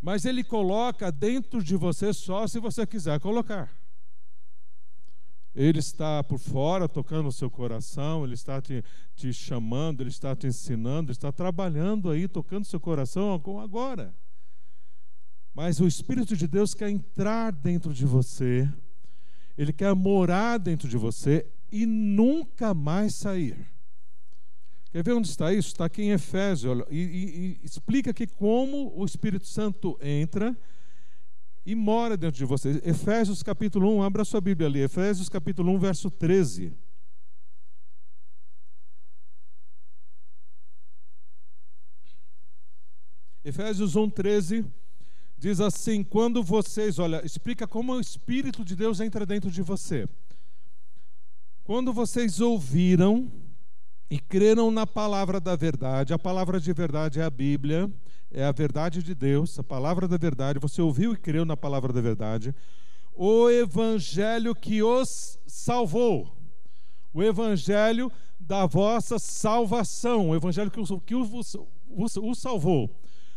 [0.00, 3.68] Mas ele coloca dentro de você só se você quiser colocar.
[5.52, 8.84] Ele está por fora tocando o seu coração, ele está te,
[9.16, 14.14] te chamando, ele está te ensinando, ele está trabalhando aí, tocando o seu coração agora.
[15.52, 18.72] Mas o Espírito de Deus quer entrar dentro de você,
[19.58, 23.79] ele quer morar dentro de você e nunca mais sair.
[24.92, 25.68] Quer ver onde está isso?
[25.68, 26.72] Está aqui em Efésios.
[26.72, 30.56] Olha, e, e, e explica aqui como o Espírito Santo entra
[31.64, 32.80] e mora dentro de você.
[32.84, 34.80] Efésios capítulo 1, abra sua Bíblia ali.
[34.80, 36.72] Efésios capítulo 1, verso 13.
[43.44, 44.66] Efésios 1, 13
[45.38, 50.08] diz assim: Quando vocês, olha, explica como o Espírito de Deus entra dentro de você.
[51.62, 53.30] Quando vocês ouviram
[54.10, 56.12] e creram na palavra da verdade.
[56.12, 57.88] A palavra de verdade é a Bíblia,
[58.32, 60.58] é a verdade de Deus, a palavra da verdade.
[60.58, 62.52] Você ouviu e creu na palavra da verdade.
[63.14, 66.36] O evangelho que os salvou.
[67.14, 71.56] O evangelho da vossa salvação, o evangelho que, os, que os,
[71.88, 72.90] os, os salvou.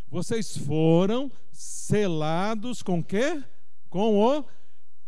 [0.09, 3.43] Vocês foram selados com quê?
[3.89, 4.45] Com o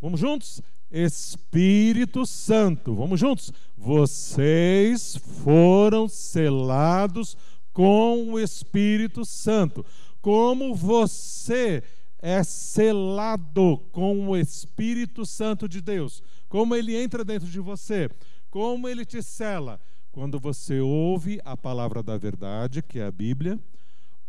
[0.02, 0.62] Vamos juntos?
[0.92, 2.94] Espírito Santo.
[2.94, 3.52] Vamos juntos?
[3.78, 7.38] Vocês foram selados
[7.74, 9.86] com o Espírito Santo.
[10.22, 11.84] Como você
[12.20, 18.10] é selado com o Espírito Santo de Deus, como ele entra dentro de você,
[18.50, 19.80] como ele te sela,
[20.12, 23.60] quando você ouve a palavra da verdade, que é a Bíblia,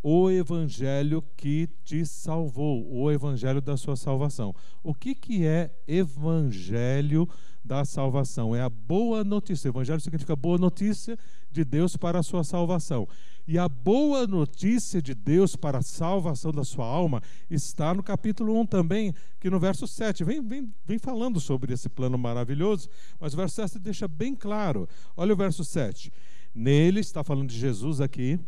[0.09, 4.55] o evangelho que te salvou, o evangelho da sua salvação.
[4.81, 7.29] O que, que é evangelho
[7.65, 8.55] da salvação.
[8.55, 9.69] É a boa notícia.
[9.69, 11.19] Evangelho significa boa notícia
[11.51, 13.09] de Deus para a sua salvação.
[13.49, 18.57] E a boa notícia de Deus para a salvação da sua alma está no capítulo
[18.61, 22.89] 1 também, que no verso 7 vem, vem, vem falando sobre esse plano maravilhoso,
[23.19, 24.89] mas o verso 7 deixa bem claro.
[25.17, 26.13] Olha o verso 7.
[26.55, 28.39] Nele, está falando de Jesus aqui,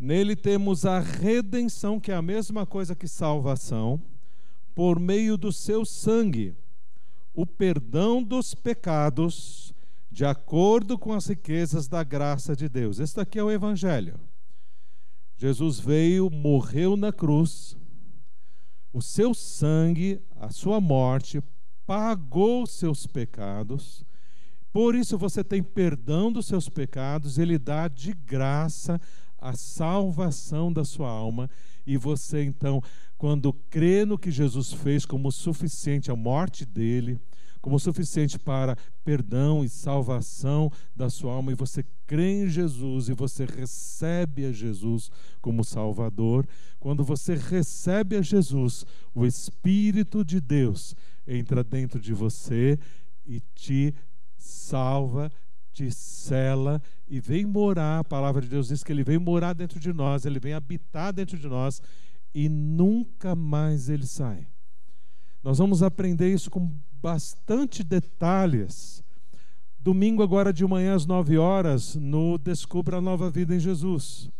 [0.00, 4.02] nele temos a redenção, que é a mesma coisa que salvação,
[4.74, 6.56] por meio do seu sangue,
[7.34, 9.74] o perdão dos pecados
[10.10, 12.98] de acordo com as riquezas da graça de Deus.
[12.98, 14.18] Este aqui é o Evangelho.
[15.36, 17.76] Jesus veio, morreu na cruz,
[18.92, 21.42] o seu sangue, a sua morte,
[21.86, 24.04] pagou seus pecados.
[24.72, 28.98] Por isso você tem perdão dos seus pecados, ele dá de graça
[29.40, 31.48] a salvação da sua alma.
[31.86, 32.82] E você, então,
[33.16, 37.20] quando crê no que Jesus fez como suficiente a morte dele,
[37.60, 43.12] como suficiente para perdão e salvação da sua alma, e você crê em Jesus e
[43.12, 45.10] você recebe a Jesus
[45.40, 46.46] como Salvador,
[46.78, 50.94] quando você recebe a Jesus, o Espírito de Deus
[51.26, 52.78] entra dentro de você
[53.26, 53.94] e te
[54.36, 55.30] salva,
[55.80, 58.00] te cela e vem morar.
[58.00, 61.12] A palavra de Deus diz que ele vem morar dentro de nós, ele vem habitar
[61.12, 61.80] dentro de nós
[62.34, 64.46] e nunca mais ele sai.
[65.42, 66.70] Nós vamos aprender isso com
[67.00, 69.02] bastante detalhes.
[69.78, 74.30] Domingo, agora de manhã às nove horas, no Descubra a Nova Vida em Jesus.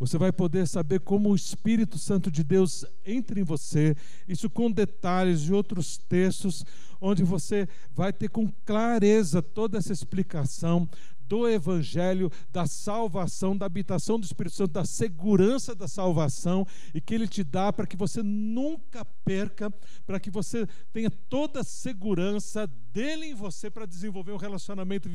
[0.00, 3.94] Você vai poder saber como o Espírito Santo de Deus entra em você,
[4.26, 6.64] isso com detalhes de outros textos,
[6.98, 10.88] onde você vai ter com clareza toda essa explicação
[11.28, 17.14] do Evangelho, da salvação, da habitação do Espírito Santo, da segurança da salvação e que
[17.14, 19.70] Ele te dá para que você nunca perca,
[20.06, 25.10] para que você tenha toda a segurança dele em você para desenvolver um relacionamento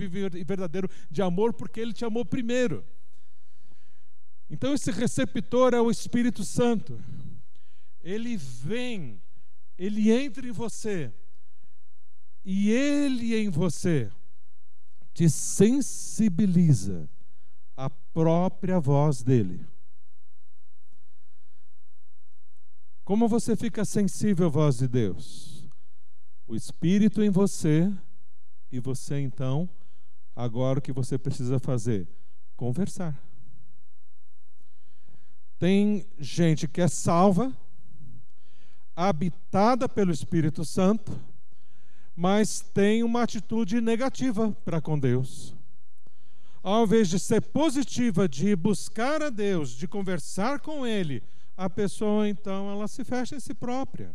[0.46, 2.84] verdadeiro de amor, porque Ele te amou primeiro.
[4.50, 7.00] Então, esse receptor é o Espírito Santo.
[8.02, 9.22] Ele vem,
[9.78, 11.12] ele entra em você,
[12.44, 14.12] e ele em você
[15.14, 17.10] te sensibiliza
[17.76, 19.66] à própria voz dele.
[23.04, 25.68] Como você fica sensível à voz de Deus?
[26.46, 27.92] O Espírito em você
[28.72, 29.70] e você então,
[30.36, 32.08] agora o que você precisa fazer?
[32.56, 33.25] Conversar.
[35.58, 37.56] Tem gente que é salva,
[38.96, 41.18] habitada pelo Espírito Santo,
[42.16, 45.56] mas tem uma atitude negativa para com Deus.
[46.64, 51.22] Ao invés de ser positiva, de buscar a Deus, de conversar com Ele,
[51.56, 54.12] a pessoa então ela se fecha em si própria.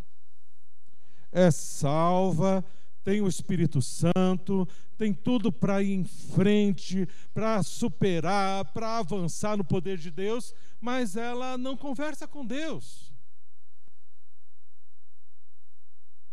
[1.31, 2.65] É salva,
[3.03, 9.65] tem o Espírito Santo, tem tudo para ir em frente, para superar, para avançar no
[9.65, 13.13] poder de Deus, mas ela não conversa com Deus.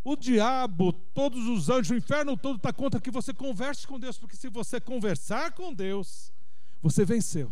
[0.03, 4.17] O diabo, todos os anjos, o inferno todo está contra que você converse com Deus,
[4.17, 6.31] porque se você conversar com Deus,
[6.81, 7.51] você venceu.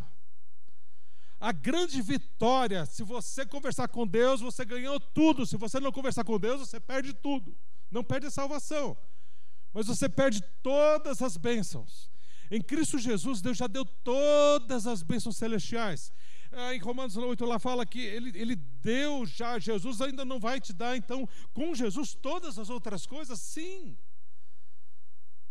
[1.40, 5.46] A grande vitória, se você conversar com Deus, você ganhou tudo.
[5.46, 7.56] Se você não conversar com Deus, você perde tudo.
[7.96, 8.98] Não perde a salvação,
[9.74, 12.12] mas você perde todas as bênçãos.
[12.52, 16.12] Em Cristo Jesus, Deus já deu todas as bênçãos celestiais.
[16.52, 20.60] Ah, em Romanos 8 lá fala que ele, ele deu já, Jesus ainda não vai
[20.60, 23.98] te dar, então, com Jesus, todas as outras coisas, sim.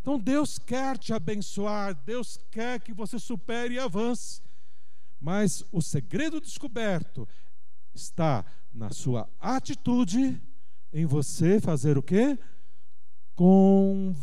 [0.02, 4.42] Então Deus quer te abençoar, Deus quer que você supere e avance.
[5.18, 7.26] Mas o segredo descoberto
[7.94, 10.38] está na sua atitude,
[10.94, 12.38] em você fazer o quê?
[13.34, 14.16] Conversar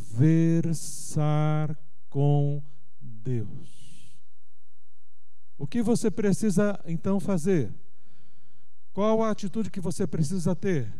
[2.10, 2.64] com
[3.02, 4.16] Deus.
[5.58, 7.76] O que você precisa então fazer?
[8.94, 10.98] Qual a atitude que você precisa ter?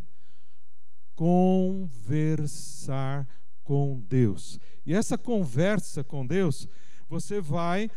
[1.16, 3.26] Conversar
[3.64, 4.60] com Deus.
[4.86, 6.68] E essa conversa com Deus,
[7.08, 7.90] você vai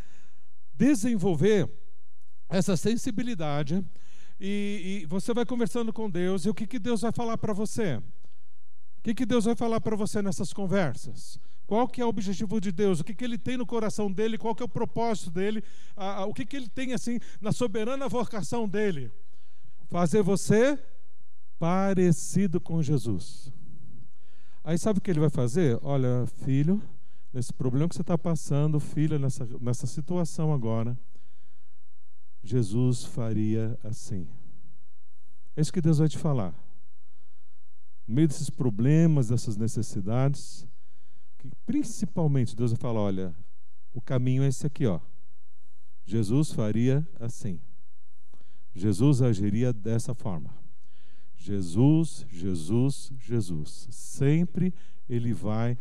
[0.73, 1.69] desenvolver
[2.49, 3.85] essa sensibilidade
[4.41, 6.45] e, e, você vai conversando com Deus.
[6.45, 7.97] E o que, que Deus vai falar para você?
[7.97, 11.39] O que, que Deus vai falar para você nessas conversas?
[11.67, 13.01] Qual que é o objetivo de Deus?
[13.01, 14.37] O que, que ele tem no coração dele?
[14.37, 15.63] Qual que é o propósito dele?
[15.97, 19.11] Ah, ah, o que, que ele tem assim na soberana vocação dele?
[19.89, 20.79] Fazer você
[21.59, 23.53] parecido com Jesus.
[24.63, 25.79] Aí sabe o que ele vai fazer?
[25.83, 26.83] Olha, filho,
[27.33, 30.99] nesse problema que você está passando, filha, nessa, nessa situação agora,
[32.45, 34.29] Jesus faria assim.
[35.57, 36.55] É isso que Deus vai te falar.
[38.07, 40.67] No meio desses problemas, dessas necessidades,
[41.39, 43.35] que principalmente Deus vai falar: olha,
[43.95, 45.01] o caminho é esse aqui, ó.
[46.05, 47.59] Jesus faria assim.
[48.75, 50.55] Jesus agiria dessa forma.
[51.35, 53.89] Jesus, Jesus, Jesus.
[53.91, 54.75] Sempre
[55.09, 55.79] ele vai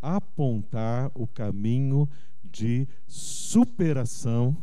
[0.00, 2.06] apontar o caminho
[2.44, 4.54] de superação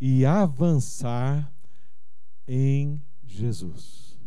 [0.00, 1.52] e avançar
[2.46, 4.18] em Jesus.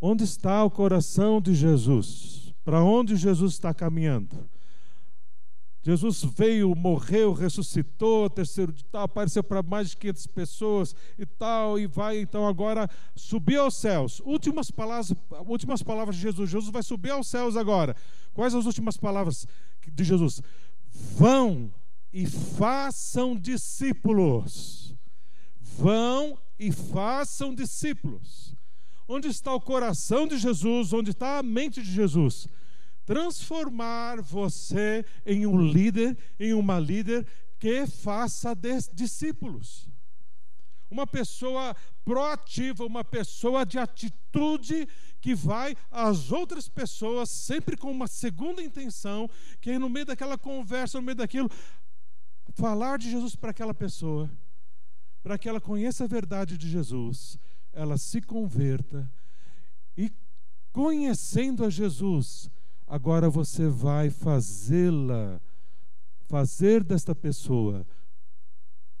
[0.00, 2.54] Onde está o coração de Jesus?
[2.64, 4.48] Para onde Jesus está caminhando?
[5.84, 11.78] Jesus veio, morreu, ressuscitou, terceiro de tal, apareceu para mais de 500 pessoas e tal,
[11.78, 14.18] e vai então agora subir aos céus.
[14.24, 15.12] Últimas palavras,
[15.46, 16.48] últimas palavras de Jesus.
[16.48, 17.94] Jesus vai subir aos céus agora.
[18.32, 19.46] Quais as últimas palavras
[19.86, 20.40] de Jesus?
[20.90, 21.70] Vão
[22.14, 24.96] e façam discípulos.
[25.60, 28.54] Vão e façam discípulos.
[29.06, 30.94] Onde está o coração de Jesus?
[30.94, 32.48] Onde está a mente de Jesus?
[33.04, 37.26] transformar você em um líder, em uma líder
[37.58, 38.54] que faça
[38.92, 39.88] discípulos.
[40.90, 44.86] Uma pessoa proativa, uma pessoa de atitude
[45.20, 49.28] que vai às outras pessoas sempre com uma segunda intenção,
[49.60, 51.50] que é no meio daquela conversa, no meio daquilo,
[52.52, 54.30] falar de Jesus para aquela pessoa,
[55.22, 57.38] para que ela conheça a verdade de Jesus,
[57.72, 59.10] ela se converta
[59.96, 60.12] e
[60.72, 62.50] conhecendo a Jesus,
[62.86, 65.40] Agora você vai fazê-la,
[66.26, 67.86] fazer desta pessoa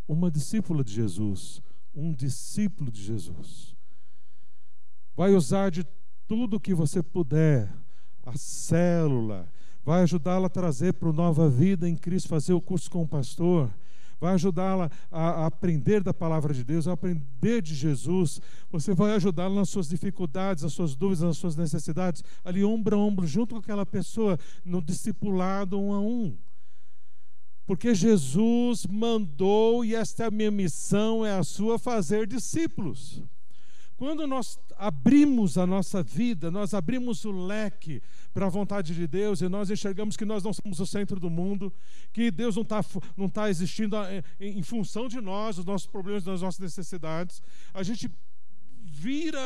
[0.08, 1.60] uma discípula de Jesus,
[1.94, 3.74] um discípulo de Jesus.
[5.14, 5.84] Vai usar de
[6.26, 7.72] tudo que você puder,
[8.24, 9.48] a célula,
[9.84, 13.08] vai ajudá-la a trazer para o Nova Vida em Cristo, fazer o curso com o
[13.08, 13.70] pastor
[14.24, 18.40] vai ajudá-la a, aprender da palavra de Deus, a aprender de Jesus.
[18.70, 22.98] Você vai ajudá-la nas suas dificuldades, nas suas dúvidas, nas suas necessidades, ali ombro a
[22.98, 26.36] ombro, junto com aquela pessoa, no discipulado um a um.
[27.66, 33.22] Porque Jesus mandou, e esta é a minha missão, é a sua, fazer discípulos.
[34.04, 38.02] Quando nós abrimos a nossa vida, nós abrimos o leque
[38.34, 41.30] para a vontade de Deus e nós enxergamos que nós não somos o centro do
[41.30, 41.72] mundo,
[42.12, 42.84] que Deus não está
[43.16, 44.06] não tá existindo ah,
[44.38, 47.42] em, função de nós, os nossos problemas, das nossas necessidades,
[47.72, 48.10] a gente
[48.82, 49.42] vira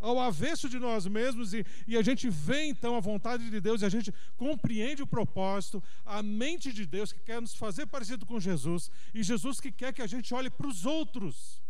[0.00, 3.82] ao avesso de nós mesmos e, e, a gente vê então a vontade de Deus
[3.82, 8.26] e a gente compreende o propósito, a mente de Deus que quer nos fazer parecido
[8.26, 11.64] com Jesus e Jesus que quer que a gente olhe para os outros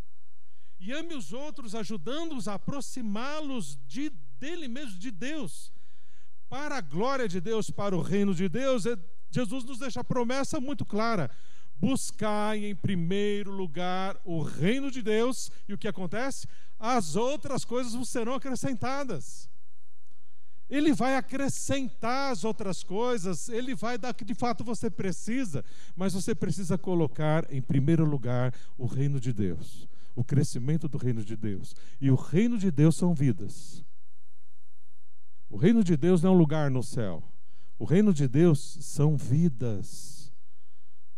[0.78, 5.72] e ame os outros, ajudando-os a aproximá-los de, dele mesmo, de Deus,
[6.48, 8.84] para a glória de Deus, para o reino de Deus.
[8.86, 8.96] É,
[9.30, 11.30] Jesus nos deixa a promessa muito clara:
[11.76, 16.46] buscai em primeiro lugar o reino de Deus, e o que acontece?
[16.78, 19.48] As outras coisas vos serão acrescentadas.
[20.68, 25.64] Ele vai acrescentar as outras coisas, ele vai dar o que de fato você precisa,
[25.94, 31.22] mas você precisa colocar em primeiro lugar o reino de Deus o crescimento do reino
[31.22, 31.76] de Deus.
[32.00, 33.84] E o reino de Deus são vidas.
[35.48, 37.22] O reino de Deus não é um lugar no céu.
[37.78, 40.32] O reino de Deus são vidas.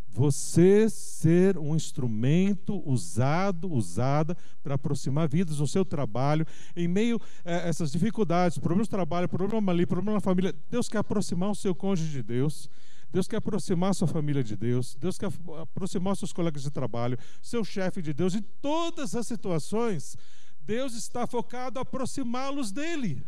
[0.09, 6.44] Você ser um instrumento usado, usada para aproximar vidas no seu trabalho,
[6.74, 10.53] em meio a essas dificuldades, problemas de trabalho, problema ali, problema na família.
[10.68, 12.68] Deus quer aproximar o seu cônjuge de Deus.
[13.11, 15.30] Deus quer aproximar sua família de Deus, Deus quer
[15.61, 20.16] aproximar seus colegas de trabalho, seu chefe de Deus, em todas as situações,
[20.61, 23.26] Deus está focado a aproximá-los dele.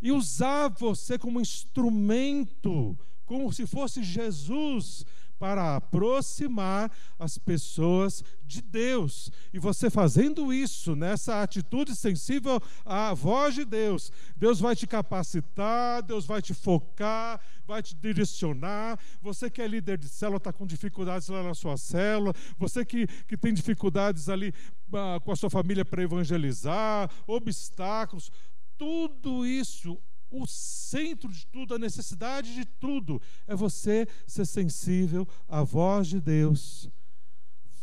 [0.00, 2.96] E usar você como instrumento,
[3.26, 5.04] como se fosse Jesus
[5.40, 9.30] para aproximar as pessoas de Deus.
[9.54, 16.02] E você fazendo isso, nessa atitude sensível à voz de Deus, Deus vai te capacitar,
[16.02, 18.98] Deus vai te focar, vai te direcionar.
[19.22, 23.06] Você que é líder de célula, está com dificuldades lá na sua célula, você que,
[23.26, 24.52] que tem dificuldades ali
[24.92, 28.30] ah, com a sua família para evangelizar, obstáculos,
[28.76, 29.98] tudo isso
[30.30, 36.20] o centro de tudo, a necessidade de tudo, é você ser sensível à voz de
[36.20, 36.88] Deus,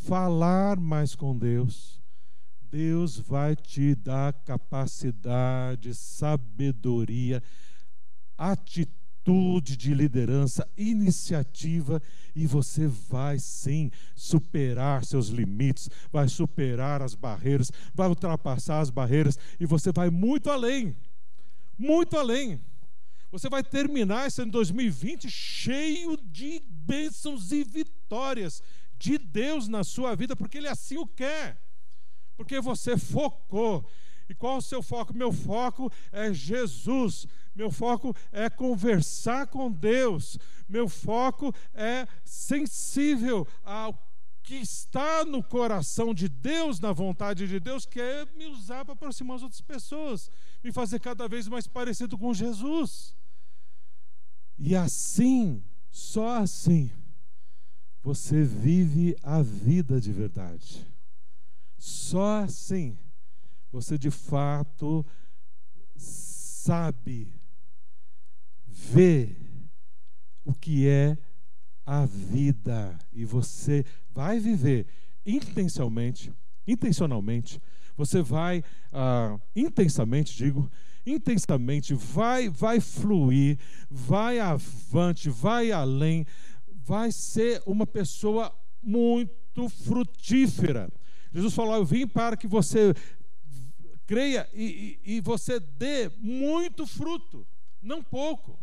[0.06, 2.02] falar mais com Deus.
[2.70, 7.42] Deus vai te dar capacidade, sabedoria,
[8.38, 12.02] atitude de liderança, iniciativa,
[12.34, 19.38] e você vai sim superar seus limites, vai superar as barreiras, vai ultrapassar as barreiras,
[19.60, 20.96] e você vai muito além
[21.78, 22.60] muito além.
[23.32, 28.64] Você vai terminar esse ano 2020 cheio de bênçãos e vitórias
[28.98, 31.62] de Deus na sua vida, porque Ele assim o quer.
[32.36, 33.86] Porque você focou.
[34.30, 35.16] E qual o seu foco?
[35.16, 37.26] Meu foco é Jesus.
[37.56, 40.38] Meu foco é conversar com Deus.
[40.68, 43.94] Meu foco é sensível ao
[44.48, 48.94] que está no coração de Deus, na vontade de Deus, que é me usar para
[48.94, 50.32] aproximar as outras pessoas,
[50.64, 53.14] me fazer cada vez mais parecido com Jesus.
[54.58, 56.90] E assim, só assim,
[58.02, 60.88] você vive a vida de verdade.
[61.78, 62.98] Só assim
[63.70, 65.06] você de fato
[65.98, 67.38] sabe,
[68.66, 69.36] vê
[70.46, 71.18] o que é
[71.88, 74.86] a vida e você vai viver
[75.26, 76.34] intencionalmente,
[76.68, 77.62] intencionalmente,
[77.96, 78.62] você vai
[78.92, 80.70] ah, intensamente, digo,
[81.06, 83.58] intensamente, vai, vai fluir,
[83.90, 86.26] vai avante, vai além,
[86.68, 90.92] vai ser uma pessoa muito frutífera.
[91.34, 92.94] Jesus falou: Eu vim para que você
[94.06, 97.48] creia e, e, e você dê muito fruto,
[97.82, 98.60] não pouco.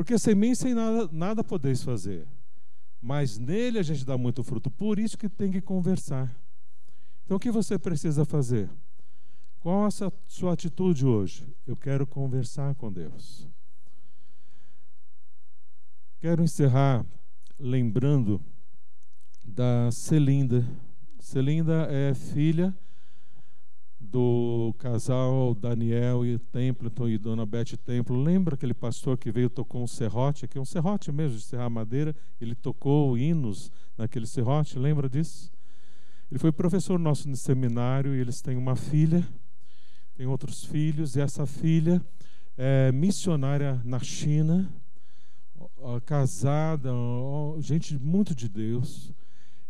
[0.00, 2.26] Porque sem mim, sem nada, nada podeis fazer.
[3.02, 4.70] Mas nele a gente dá muito fruto.
[4.70, 6.34] Por isso que tem que conversar.
[7.22, 8.70] Então o que você precisa fazer?
[9.58, 9.90] Qual a
[10.26, 11.46] sua atitude hoje?
[11.66, 13.46] Eu quero conversar com Deus.
[16.18, 17.04] Quero encerrar
[17.58, 18.42] lembrando
[19.44, 20.66] da Celinda.
[21.18, 22.74] Celinda é filha
[24.00, 28.20] do casal Daniel e Templeton e Dona Beth Templo.
[28.20, 32.16] Lembra aquele pastor que veio tocou um serrote aqui, um serrote mesmo de serrar madeira?
[32.40, 35.52] Ele tocou hinos naquele serrote, lembra disso?
[36.30, 39.26] Ele foi professor nosso no seminário e eles têm uma filha,
[40.14, 42.00] têm outros filhos, e essa filha
[42.56, 44.72] é missionária na China,
[46.06, 46.90] casada,
[47.60, 49.12] gente muito de Deus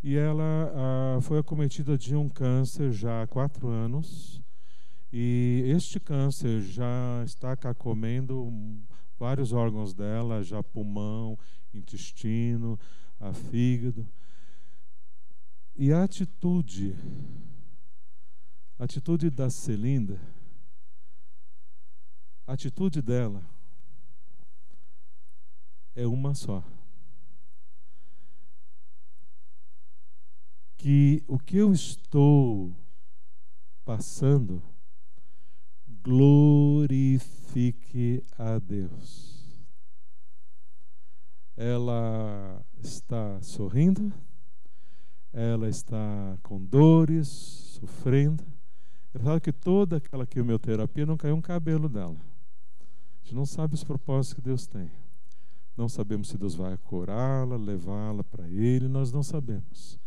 [0.03, 4.41] e ela ah, foi acometida de um câncer já há quatro anos.
[5.13, 8.51] E este câncer já está comendo
[9.19, 11.39] vários órgãos dela, já pulmão,
[11.75, 12.79] intestino,
[13.19, 14.09] a fígado.
[15.77, 16.97] E a atitude,
[18.79, 20.21] a atitude da Celinda,
[22.47, 23.45] a atitude dela
[25.95, 26.65] é uma só.
[30.81, 32.75] Que o que eu estou
[33.85, 34.63] passando
[36.03, 37.45] glorifique
[38.39, 39.61] a Deus.
[41.55, 44.11] Ela está sorrindo,
[45.31, 48.43] ela está com dores, sofrendo.
[49.13, 52.17] É verdade que toda aquela quimioterapia não caiu um cabelo dela.
[52.17, 54.91] A gente não sabe os propósitos que Deus tem.
[55.77, 60.01] Não sabemos se Deus vai curá-la, levá-la para Ele, nós não sabemos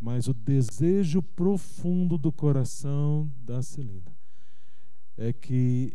[0.00, 4.16] mas o desejo profundo do coração da Celina
[5.16, 5.94] é que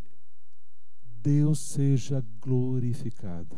[1.23, 3.57] Deus seja glorificado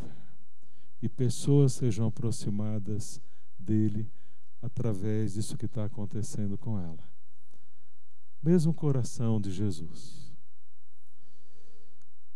[1.02, 3.20] e pessoas sejam aproximadas
[3.58, 4.10] dele
[4.62, 7.06] através disso que está acontecendo com ela.
[8.42, 10.32] Mesmo coração de Jesus.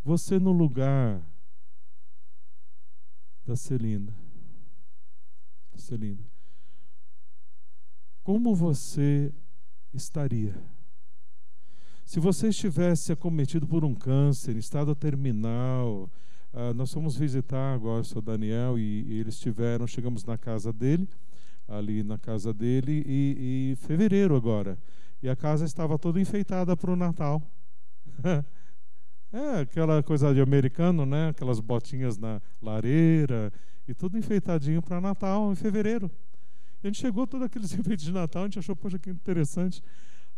[0.05, 1.27] Você no lugar
[3.47, 4.15] da Celina,
[5.77, 6.32] Celina,
[8.23, 9.33] como você
[9.93, 10.55] estaria?
[12.05, 16.11] Se você estivesse acometido por um câncer, em estado terminal,
[16.53, 20.73] uh, nós fomos visitar agora o seu Daniel e, e, eles tiveram, chegamos na casa
[20.73, 21.09] dele,
[21.66, 24.79] ali na casa dele, e, e fevereiro agora.
[25.23, 27.43] E a casa estava toda enfeitada para o Natal.
[29.33, 31.29] é aquela coisa de americano, né?
[31.29, 33.53] Aquelas botinhas na lareira
[33.87, 36.11] e tudo enfeitadinho para Natal em fevereiro.
[36.83, 39.83] E a gente chegou todos aqueles enfeites de Natal, a gente achou, poxa, que interessante.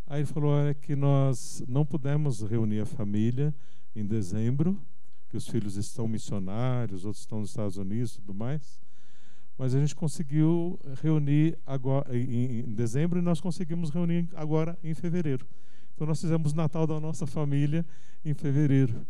[0.05, 3.53] Aí ele falou é que nós não pudemos reunir a família
[3.95, 4.79] em dezembro,
[5.27, 8.79] que os filhos estão missionários, outros estão nos Estados Unidos e tudo mais.
[9.57, 14.93] Mas a gente conseguiu reunir agora em, em dezembro e nós conseguimos reunir agora em
[14.93, 15.47] fevereiro.
[15.95, 17.83] Então nós fizemos Natal da nossa família
[18.23, 19.07] em fevereiro.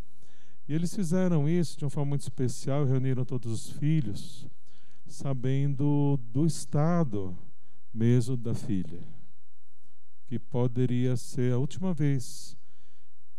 [0.69, 4.47] E eles fizeram isso de uma forma muito especial, reuniram todos os filhos
[5.05, 7.37] sabendo do estado
[7.93, 9.01] mesmo da filha,
[10.25, 12.57] que poderia ser a última vez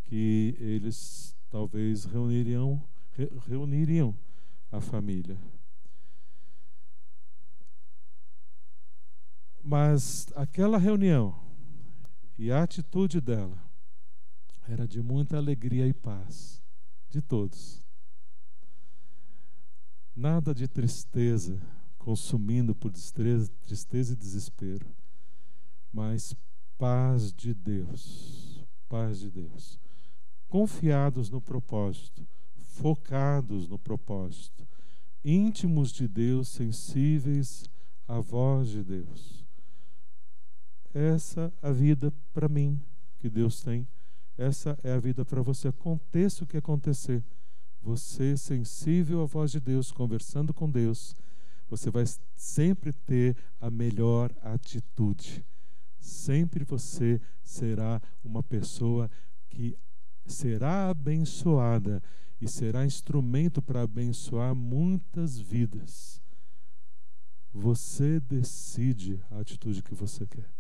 [0.07, 2.83] que eles talvez reuniriam,
[3.47, 4.17] reuniriam
[4.71, 5.39] a família.
[9.63, 11.37] Mas aquela reunião
[12.39, 13.59] e a atitude dela
[14.69, 16.63] era de muita alegria e paz
[17.09, 17.86] de todos.
[20.17, 21.61] Nada de tristeza,
[21.99, 24.87] consumindo por tristeza, tristeza e desespero,
[25.93, 26.35] mas
[26.79, 29.79] paz de Deus, paz de Deus.
[30.49, 34.67] Confiados no propósito, focados no propósito,
[35.23, 37.69] íntimos de Deus, sensíveis
[38.09, 39.45] à voz de Deus.
[40.95, 42.81] Essa é a vida para mim
[43.19, 43.87] que Deus tem.
[44.39, 45.69] Essa é a vida para você.
[45.69, 47.23] Aconteça o que acontecer.
[47.87, 51.15] Você, sensível à voz de Deus, conversando com Deus,
[51.69, 52.03] você vai
[52.35, 55.47] sempre ter a melhor atitude.
[56.01, 59.09] Sempre você será uma pessoa
[59.49, 59.79] que
[60.27, 62.03] será abençoada
[62.41, 66.21] e será instrumento para abençoar muitas vidas.
[67.53, 70.51] Você decide a atitude que você quer.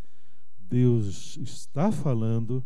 [0.60, 2.64] Deus está falando,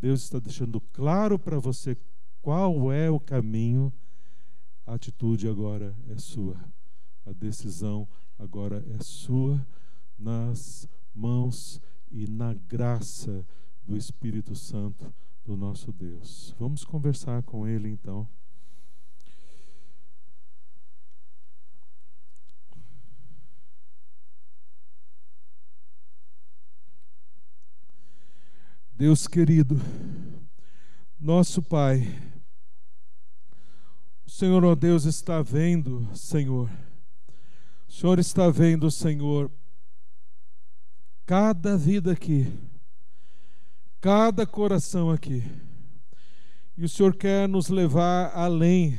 [0.00, 1.94] Deus está deixando claro para você
[2.40, 3.92] qual é o caminho.
[4.86, 6.56] A atitude agora é sua.
[7.24, 9.64] A decisão agora é sua
[10.18, 11.80] nas mãos
[12.10, 13.46] e na graça
[13.82, 15.12] do Espírito Santo
[15.44, 16.54] do nosso Deus.
[16.58, 18.28] Vamos conversar com Ele então.
[28.92, 29.80] Deus querido,
[31.18, 32.29] nosso Pai,
[34.40, 36.70] Senhor, ó Deus, está vendo, Senhor,
[37.86, 39.52] o Senhor está vendo, Senhor,
[41.26, 42.50] cada vida aqui,
[44.00, 45.44] cada coração aqui,
[46.74, 48.98] e o Senhor quer nos levar além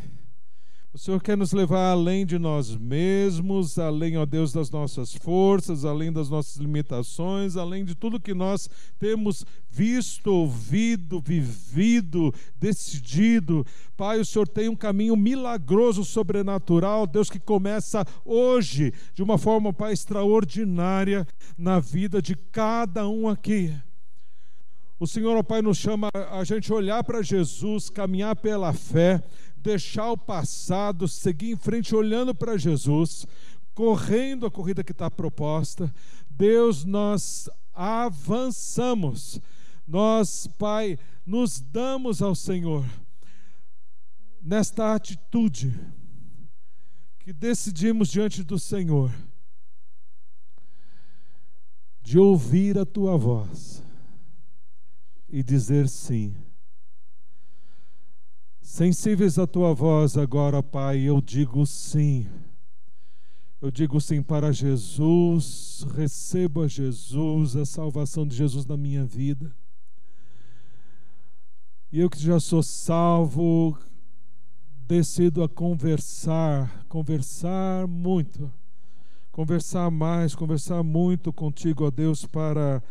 [0.94, 5.86] o Senhor quer nos levar além de nós mesmos, além, ó Deus, das nossas forças,
[5.86, 8.70] além das nossas limitações, além de tudo que nós
[9.00, 13.66] temos visto, ouvido, vivido, decidido.
[13.96, 19.72] Pai, o Senhor tem um caminho milagroso, sobrenatural, Deus, que começa hoje, de uma forma,
[19.72, 21.26] Pai, extraordinária
[21.58, 23.74] na vida de cada um aqui.
[25.02, 29.20] O Senhor, ó Pai, nos chama a gente olhar para Jesus, caminhar pela fé,
[29.62, 33.26] deixar o passado, seguir em frente olhando para Jesus,
[33.74, 35.93] correndo a corrida que está proposta.
[36.30, 39.39] Deus, nós avançamos.
[39.88, 42.86] Nós, Pai, nos damos ao Senhor
[44.41, 45.80] nesta atitude
[47.20, 49.14] que decidimos diante do Senhor
[52.01, 53.84] de ouvir a tua voz
[55.30, 56.36] e dizer sim
[58.72, 62.26] Sensíveis à tua voz agora, Pai, eu digo sim.
[63.61, 69.53] Eu digo sim para Jesus, receba Jesus, a salvação de Jesus na minha vida.
[71.91, 73.78] E eu que já sou salvo,
[74.88, 78.49] decido a conversar, conversar muito,
[79.34, 82.82] conversar mais, conversar muito contigo, ó Deus, para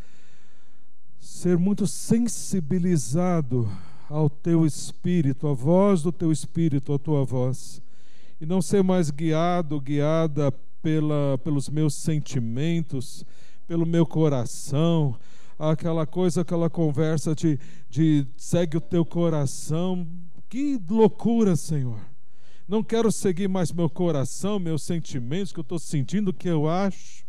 [1.19, 3.67] ser muito sensibilizado
[4.11, 7.81] ao teu espírito, a voz do teu espírito, a tua voz,
[8.41, 10.51] e não ser mais guiado, guiada
[10.83, 13.25] pela, pelos meus sentimentos,
[13.69, 15.17] pelo meu coração,
[15.57, 17.57] aquela coisa, aquela conversa de,
[17.89, 20.09] de segue o teu coração.
[20.49, 22.01] Que loucura, Senhor.
[22.67, 27.25] Não quero seguir mais meu coração, meus sentimentos, que eu estou sentindo, que eu acho.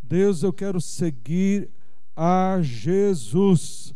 [0.00, 1.68] Deus, eu quero seguir
[2.14, 3.92] a Jesus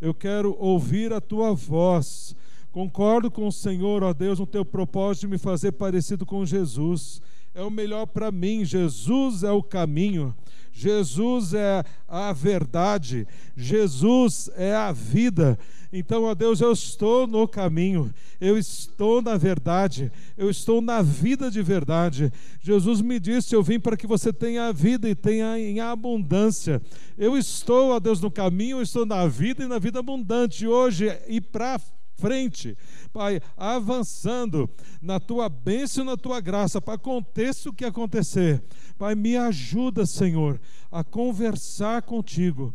[0.00, 2.34] eu quero ouvir a tua voz.
[2.70, 7.20] Concordo com o Senhor, ó Deus, no teu propósito de me fazer parecido com Jesus.
[7.58, 8.64] É o melhor para mim.
[8.64, 10.32] Jesus é o caminho.
[10.70, 13.26] Jesus é a verdade.
[13.56, 15.58] Jesus é a vida.
[15.92, 21.50] Então, ó Deus, eu estou no caminho, eu estou na verdade, eu estou na vida
[21.50, 22.32] de verdade.
[22.60, 26.80] Jesus me disse: Eu vim para que você tenha a vida e tenha em abundância.
[27.16, 30.64] Eu estou, ó Deus, no caminho, eu estou na vida e na vida abundante.
[30.64, 31.80] Hoje e para
[32.18, 32.76] frente,
[33.12, 34.68] Pai, avançando
[35.00, 38.62] na tua bênção na tua graça, para aconteça o que acontecer.
[38.98, 40.60] Pai, me ajuda, Senhor,
[40.90, 42.74] a conversar contigo.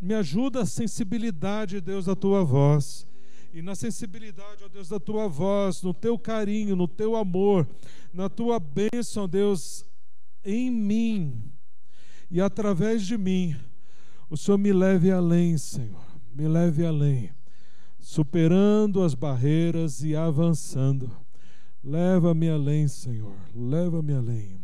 [0.00, 3.06] Me ajuda a sensibilidade, Deus, da tua voz.
[3.52, 7.68] E na sensibilidade, ó Deus, da tua voz, no teu carinho, no teu amor,
[8.12, 9.84] na tua bênção, Deus,
[10.42, 11.52] em mim
[12.30, 13.54] e através de mim,
[14.30, 16.02] o Senhor me leve além, Senhor,
[16.34, 17.30] me leve além
[18.12, 21.10] superando as barreiras e avançando.
[21.82, 24.62] Leva-me além, Senhor, leva-me além.